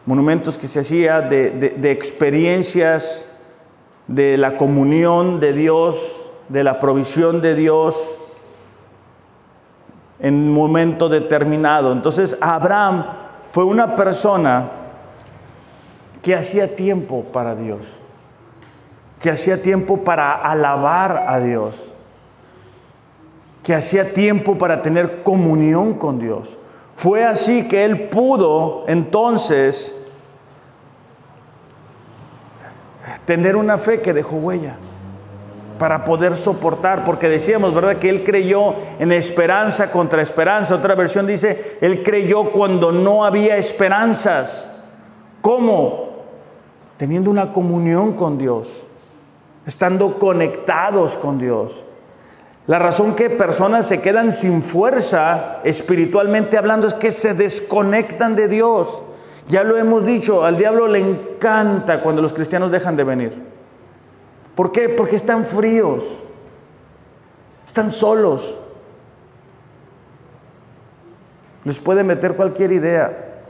[0.05, 3.28] monumentos que se hacía de, de experiencias
[4.09, 8.17] de la comunión de Dios, de la provisión de Dios,
[10.19, 11.91] en un momento determinado.
[11.91, 13.05] Entonces Abraham
[13.51, 14.67] fue una persona
[16.23, 17.99] que hacía tiempo para Dios,
[19.21, 21.91] que hacía tiempo para alabar a Dios,
[23.63, 26.57] que hacía tiempo para tener comunión con Dios.
[26.95, 29.98] Fue así que él pudo entonces
[33.29, 34.77] tener una fe que dejó huella
[35.77, 37.97] para poder soportar, porque decíamos, ¿verdad?
[37.97, 40.73] Que él creyó en esperanza contra esperanza.
[40.73, 44.81] Otra versión dice, él creyó cuando no había esperanzas.
[45.41, 46.23] ¿Cómo?
[46.97, 48.87] Teniendo una comunión con Dios,
[49.67, 51.83] estando conectados con Dios.
[52.65, 58.47] La razón que personas se quedan sin fuerza espiritualmente hablando es que se desconectan de
[58.47, 59.03] Dios.
[59.49, 63.43] Ya lo hemos dicho, al diablo le encanta cuando los cristianos dejan de venir.
[64.53, 64.89] ¿Por qué?
[64.89, 66.19] Porque están fríos,
[67.65, 68.55] están solos.
[71.63, 73.41] Les puede meter cualquier idea.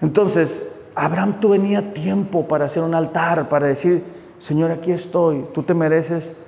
[0.00, 4.02] Entonces, Abraham tú venía tiempo para hacer un altar, para decir,
[4.40, 6.38] Señor, aquí estoy, tú te mereces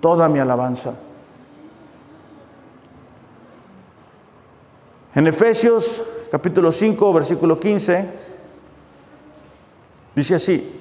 [0.00, 0.94] toda mi alabanza.
[5.12, 8.08] En Efesios capítulo 5, versículo 15,
[10.14, 10.76] dice así,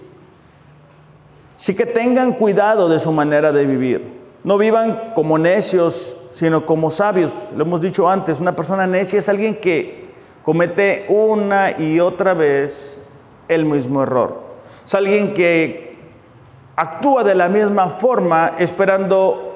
[1.58, 4.04] Así que tengan cuidado de su manera de vivir.
[4.43, 7.32] No vivan como necios, sino como sabios.
[7.56, 10.06] Lo hemos dicho antes, una persona necia es alguien que
[10.43, 13.02] comete una y otra vez
[13.48, 14.43] el mismo error.
[14.86, 15.98] Es alguien que
[16.76, 19.54] actúa de la misma forma esperando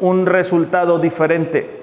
[0.00, 1.79] un resultado diferente.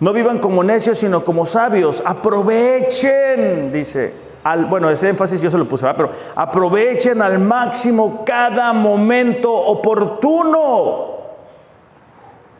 [0.00, 2.02] No vivan como necios, sino como sabios.
[2.04, 4.28] Aprovechen, dice
[4.68, 11.18] bueno, ese énfasis yo se lo puse, pero aprovechen al máximo cada momento oportuno.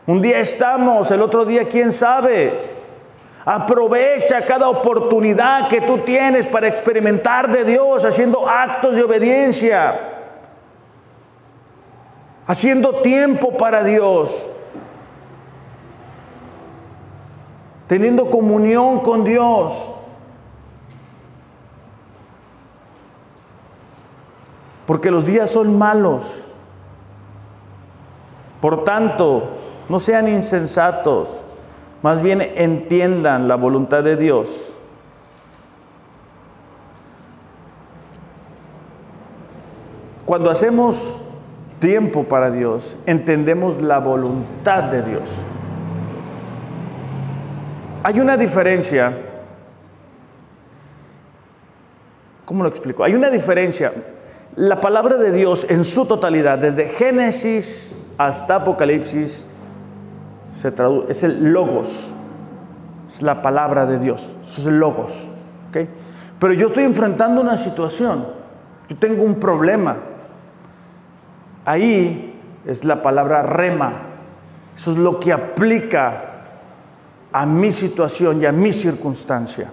[0.05, 2.77] Un día estamos, el otro día quién sabe.
[3.45, 9.99] Aprovecha cada oportunidad que tú tienes para experimentar de Dios, haciendo actos de obediencia,
[12.45, 14.45] haciendo tiempo para Dios,
[17.89, 19.89] teniendo comunión con Dios.
[24.89, 26.47] porque los días son malos.
[28.59, 29.43] Por tanto,
[29.87, 31.43] no sean insensatos,
[32.01, 34.79] más bien entiendan la voluntad de Dios.
[40.25, 41.13] Cuando hacemos
[41.77, 45.43] tiempo para Dios, entendemos la voluntad de Dios.
[48.03, 49.13] Hay una diferencia.
[52.45, 53.03] ¿Cómo lo explico?
[53.03, 53.93] Hay una diferencia
[54.55, 59.45] la palabra de Dios en su totalidad, desde Génesis hasta Apocalipsis,
[60.53, 62.09] se traduce, es el logos,
[63.07, 65.29] es la palabra de Dios, es el logos.
[66.39, 68.25] Pero yo estoy enfrentando una situación
[68.89, 69.97] yo tengo un problema.
[71.63, 72.35] Ahí
[72.65, 73.93] es la palabra rema.
[74.75, 76.28] Eso es lo que aplica
[77.31, 79.71] a mi situación y a mi circunstancia.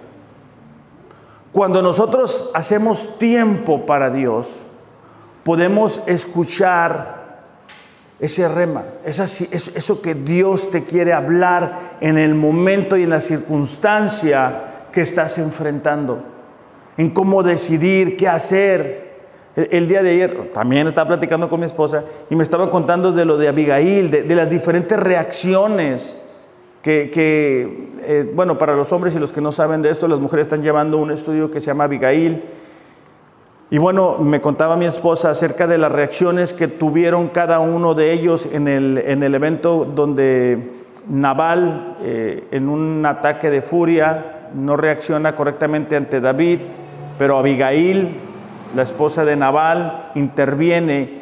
[1.51, 4.63] Cuando nosotros hacemos tiempo para Dios,
[5.43, 7.17] podemos escuchar
[8.19, 14.63] ese rema, eso que Dios te quiere hablar en el momento y en la circunstancia
[14.91, 16.23] que estás enfrentando,
[16.97, 19.07] en cómo decidir, qué hacer.
[19.55, 23.25] El, día de ayer también estaba platicando con mi esposa y me estaba contando de
[23.25, 26.21] lo de Abigail, de, las diferentes reacciones
[26.87, 30.47] que, eh, bueno, para los hombres y los que no saben de esto, las mujeres
[30.47, 32.43] están llevando un estudio que se llama Abigail
[33.69, 38.13] y bueno, me contaba mi esposa acerca de las reacciones que tuvieron cada uno de
[38.13, 40.71] ellos en el, en el evento donde
[41.09, 46.59] Naval, eh, en un ataque de furia, no reacciona correctamente ante David,
[47.19, 48.15] pero Abigail,
[48.73, 51.19] la esposa de Naval, interviene.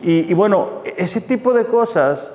[0.00, 2.30] Y, bueno, ese tipo de cosas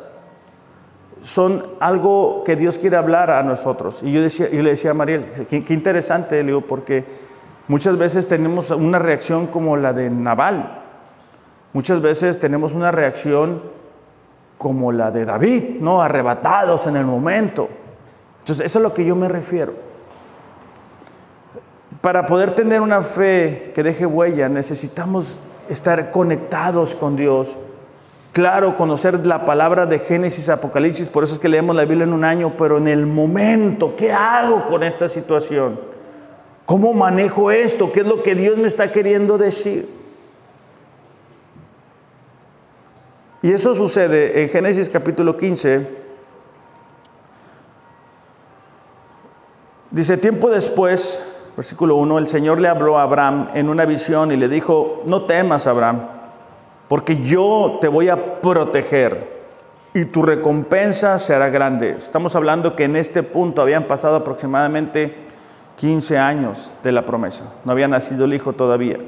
[1.23, 4.01] son algo que Dios quiere hablar a nosotros.
[4.03, 7.23] Y yo, decía, yo le decía a Mariel, qué, qué interesante, le digo, porque
[7.67, 10.81] Muchas veces tenemos una reacción como la de Naval.
[11.71, 13.61] Muchas veces tenemos una reacción
[14.57, 16.01] como la de David, ¿no?
[16.01, 17.69] Arrebatados en el momento.
[18.39, 19.73] Entonces, eso es a lo que yo me refiero.
[22.01, 27.57] Para poder tener una fe que deje huella, necesitamos estar conectados con Dios.
[28.33, 32.13] Claro, conocer la palabra de Génesis, Apocalipsis, por eso es que leemos la Biblia en
[32.13, 35.79] un año, pero en el momento, ¿qué hago con esta situación?
[36.65, 37.91] ¿Cómo manejo esto?
[37.91, 39.87] ¿Qué es lo que Dios me está queriendo decir?
[43.43, 45.85] Y eso sucede en Génesis capítulo 15.
[49.91, 51.23] Dice, tiempo después,
[51.55, 55.25] versículo 1, el Señor le habló a Abraham en una visión y le dijo, no
[55.25, 55.99] temas, Abraham,
[56.93, 59.27] porque yo te voy a proteger
[59.95, 61.95] y tu recompensa será grande.
[61.97, 65.15] Estamos hablando que en este punto habían pasado aproximadamente
[65.77, 67.45] 15 años de la promesa.
[67.65, 68.99] No había nacido el hijo todavía.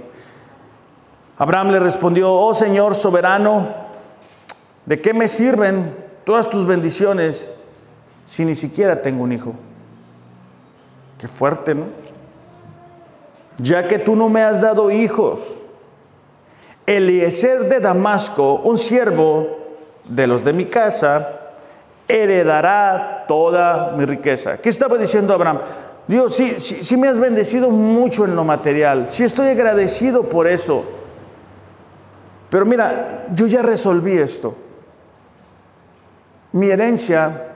[1.38, 3.68] Abraham le respondió, oh Señor soberano,
[4.88, 7.52] ¿de qué me sirven todas tus bendiciones
[8.26, 9.54] si ni siquiera tengo un hijo?
[11.20, 11.86] Qué fuerte, ¿no?
[13.60, 15.65] Ya que tú no me has dado hijos.
[16.86, 19.48] Eliezer de Damasco, un siervo
[20.06, 21.28] de los de mi casa,
[22.08, 24.58] heredará toda mi riqueza.
[24.58, 25.60] ¿Qué estaba diciendo Abraham?
[26.08, 30.86] Dios, sí, sí, me has bendecido mucho en lo material, sí estoy agradecido por eso.
[32.52, 34.56] Pero mira, yo ya resolví esto.
[36.52, 37.48] Mi herencia,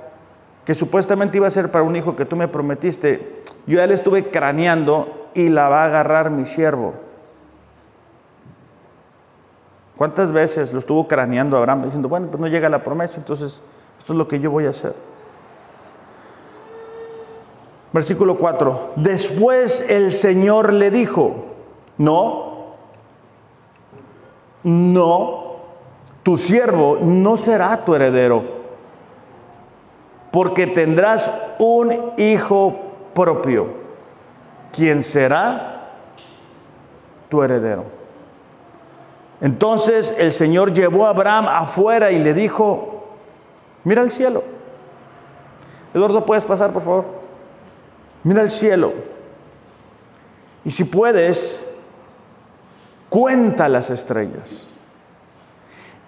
[0.65, 3.93] que supuestamente iba a ser para un hijo que tú me prometiste, yo ya le
[3.93, 6.95] estuve craneando y la va a agarrar mi siervo.
[10.00, 13.62] ¿Cuántas veces lo estuvo craneando Abraham diciendo, bueno, pues no llega la promesa, entonces
[13.97, 14.95] esto es lo que yo voy a hacer?
[17.91, 18.93] Versículo 4.
[18.95, 21.47] Después el Señor le dijo,
[21.97, 22.76] no,
[24.64, 25.56] no,
[26.24, 28.41] tu siervo no será tu heredero,
[30.32, 31.30] porque tendrás
[31.60, 32.74] un hijo
[33.14, 33.68] propio,
[34.72, 35.91] quien será
[37.28, 37.99] tu heredero.
[39.42, 43.08] Entonces el Señor llevó a Abraham afuera y le dijo,
[43.84, 44.44] mira el cielo.
[45.94, 47.06] Eduardo, ¿puedes pasar, por favor?
[48.24, 48.94] Mira el cielo.
[50.66, 51.66] Y si puedes,
[53.08, 54.68] cuenta las estrellas.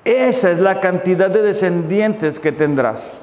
[0.03, 3.21] Esa es la cantidad de descendientes que tendrás.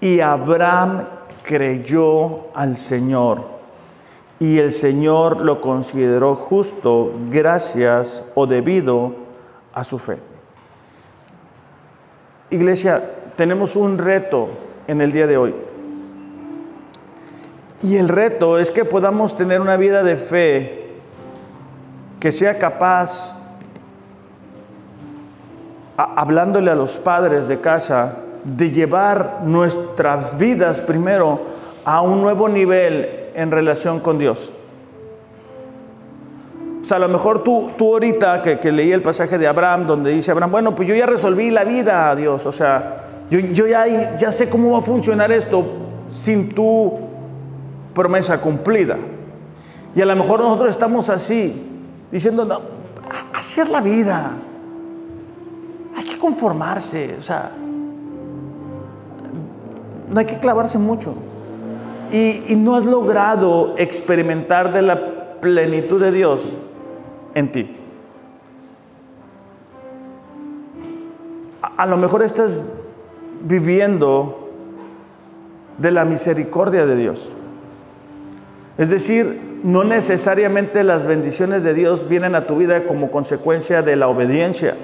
[0.00, 1.06] Y Abraham
[1.42, 3.57] creyó al Señor.
[4.40, 9.14] Y el Señor lo consideró justo gracias o debido
[9.72, 10.18] a su fe.
[12.50, 13.02] Iglesia,
[13.36, 14.48] tenemos un reto
[14.86, 15.54] en el día de hoy.
[17.82, 20.88] Y el reto es que podamos tener una vida de fe
[22.18, 23.36] que sea capaz,
[25.96, 31.40] hablándole a los padres de casa, de llevar nuestras vidas primero
[31.84, 34.52] a un nuevo nivel en relación con Dios.
[36.80, 40.10] O sea, a lo mejor tú, tú ahorita que, leí el pasaje de Abraham, donde
[40.10, 42.46] dice Abraham, bueno, pues yo ya resolví la vida, Dios.
[42.46, 45.64] O sea, yo, yo ya, ya sé cómo va a funcionar esto
[46.10, 46.98] sin tú
[47.94, 48.96] promesa cumplida.
[49.94, 51.62] Y a lo mejor nosotros estamos así,
[52.10, 52.60] diciendo, no,
[53.34, 54.32] así es la vida.
[55.96, 57.52] Hay que conformarse, o sea,
[60.10, 61.14] no hay que clavarse mucho.
[62.10, 66.56] Y, no has logrado experimentar de la plenitud de Dios,
[67.34, 67.76] en ti.
[71.62, 72.72] A, a lo mejor estás
[73.42, 74.48] viviendo
[75.78, 77.30] de la misericordia de Dios.
[78.78, 83.96] Es decir, no necesariamente las bendiciones de Dios vienen a tu vida como consecuencia de
[83.96, 84.76] la obediencia,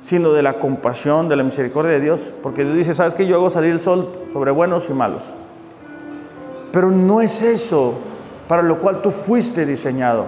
[0.00, 2.34] sino de la compasión, de la misericordia de Dios.
[2.42, 5.34] Porque Dios dice, sabes que yo hago salir el sol sobre buenos y malos.
[6.72, 7.98] Pero no es eso
[8.48, 10.26] para lo cual tú fuiste diseñado.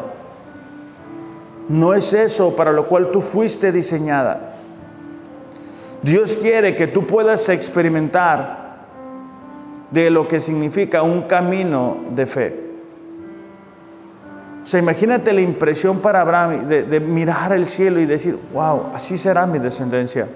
[1.68, 4.57] No es eso para lo cual tú fuiste diseñada.
[6.03, 8.64] Dios quiere que tú puedas experimentar
[9.90, 12.61] de lo que significa un camino de fe.
[14.62, 18.92] O sea, imagínate la impresión para Abraham de, de, mirar el cielo y decir, wow,
[18.95, 20.28] así será mi descendencia.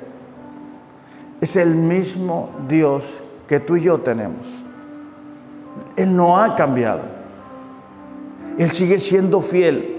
[1.40, 4.67] Es el mismo Dios que tú y yo tenemos.
[5.96, 7.02] Él no ha cambiado.
[8.58, 9.96] Él sigue siendo fiel.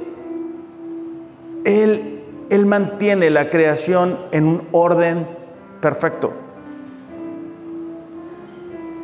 [1.65, 5.27] Él, él mantiene la creación en un orden
[5.81, 6.33] perfecto.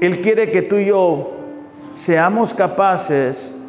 [0.01, 1.32] Él quiere que tú y yo
[1.93, 3.61] seamos capaces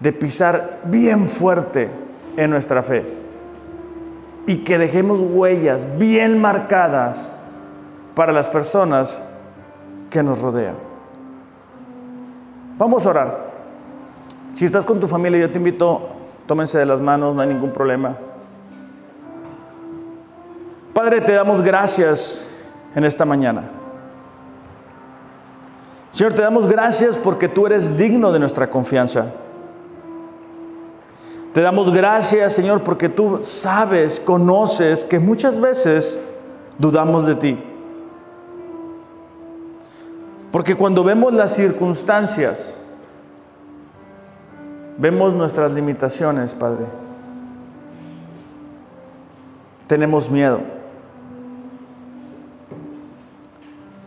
[0.00, 1.88] de pisar bien fuerte
[2.36, 3.04] en nuestra fe
[4.46, 7.36] y que dejemos huellas bien marcadas
[8.14, 9.22] para las personas
[10.10, 10.89] que nos rodean.
[12.80, 13.50] Vamos a orar.
[14.54, 16.00] Si estás con tu familia, yo te invito,
[16.46, 18.16] tómense de las manos, no hay ningún problema.
[20.94, 22.46] Padre, te damos gracias
[22.94, 23.68] en esta mañana.
[26.10, 29.26] Señor, te damos gracias porque tú eres digno de nuestra confianza.
[31.52, 36.26] Te damos gracias, Señor, porque tú sabes, conoces que muchas veces
[36.78, 37.69] dudamos de ti.
[40.52, 42.80] Porque cuando vemos las circunstancias,
[44.98, 46.84] vemos nuestras limitaciones, Padre.
[49.86, 50.60] Tenemos miedo.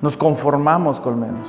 [0.01, 1.47] Nos conformamos con menos.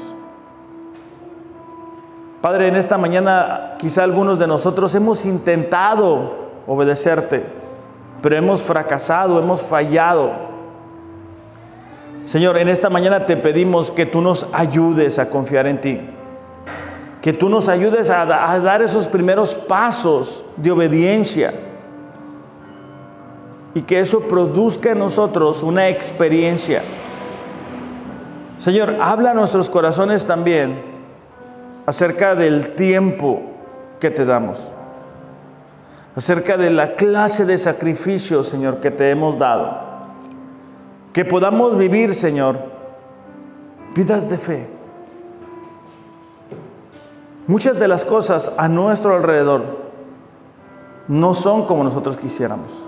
[2.40, 7.45] Padre, en esta mañana quizá algunos de nosotros hemos intentado obedecerte,
[8.22, 10.53] pero hemos fracasado, hemos fallado.
[12.25, 16.01] Señor, en esta mañana te pedimos que tú nos ayudes a confiar en ti,
[17.20, 21.53] que tú nos ayudes a, dar esos primeros pasos de obediencia
[23.75, 26.81] y que eso produzca en nosotros una experiencia.
[28.59, 30.83] Señor, habla a nuestros corazones también
[31.85, 33.43] acerca del tiempo
[34.01, 34.72] que te damos,
[36.16, 39.84] acerca de la clase de sacrificio, Señor, que te hemos dado.
[41.15, 42.59] Que podamos vivir, Señor,
[43.95, 44.67] vidas de fe.
[47.47, 49.62] Muchas de las cosas a nuestro alrededor
[51.07, 52.85] no son como nosotros quisiéramos.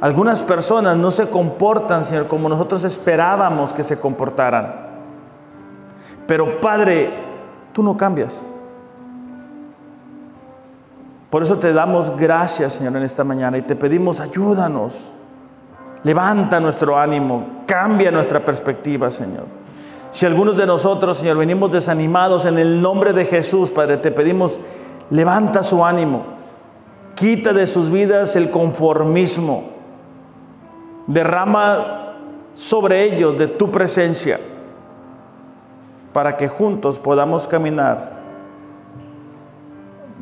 [0.00, 4.74] Algunas personas no se comportan, Señor, como nosotros esperábamos que se comportaran.
[6.26, 7.10] Pero Padre,
[7.72, 8.42] tú no cambias.
[11.30, 15.12] Por eso te damos gracias, Señor, en esta mañana y te pedimos, ayúdanos.
[16.04, 19.44] Levanta nuestro ánimo, cambia nuestra perspectiva, Señor.
[20.10, 24.58] Si algunos de nosotros, Señor, venimos desanimados en el nombre de Jesús, Padre, te pedimos,
[25.10, 26.24] levanta su ánimo,
[27.14, 29.64] quita de sus vidas el conformismo,
[31.06, 32.14] derrama
[32.52, 34.38] sobre ellos de tu presencia,
[36.12, 38.12] para que juntos podamos caminar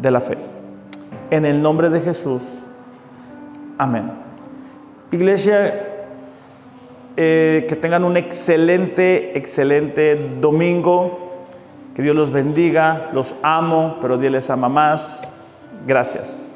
[0.00, 0.38] de la fe.
[1.30, 2.60] En el nombre de Jesús,
[3.76, 4.29] amén.
[5.12, 5.88] Iglesia,
[7.16, 11.44] eh, que tengan un excelente, excelente domingo.
[11.94, 13.10] Que Dios los bendiga.
[13.12, 15.22] Los amo, pero Dios les ama más.
[15.86, 16.49] Gracias.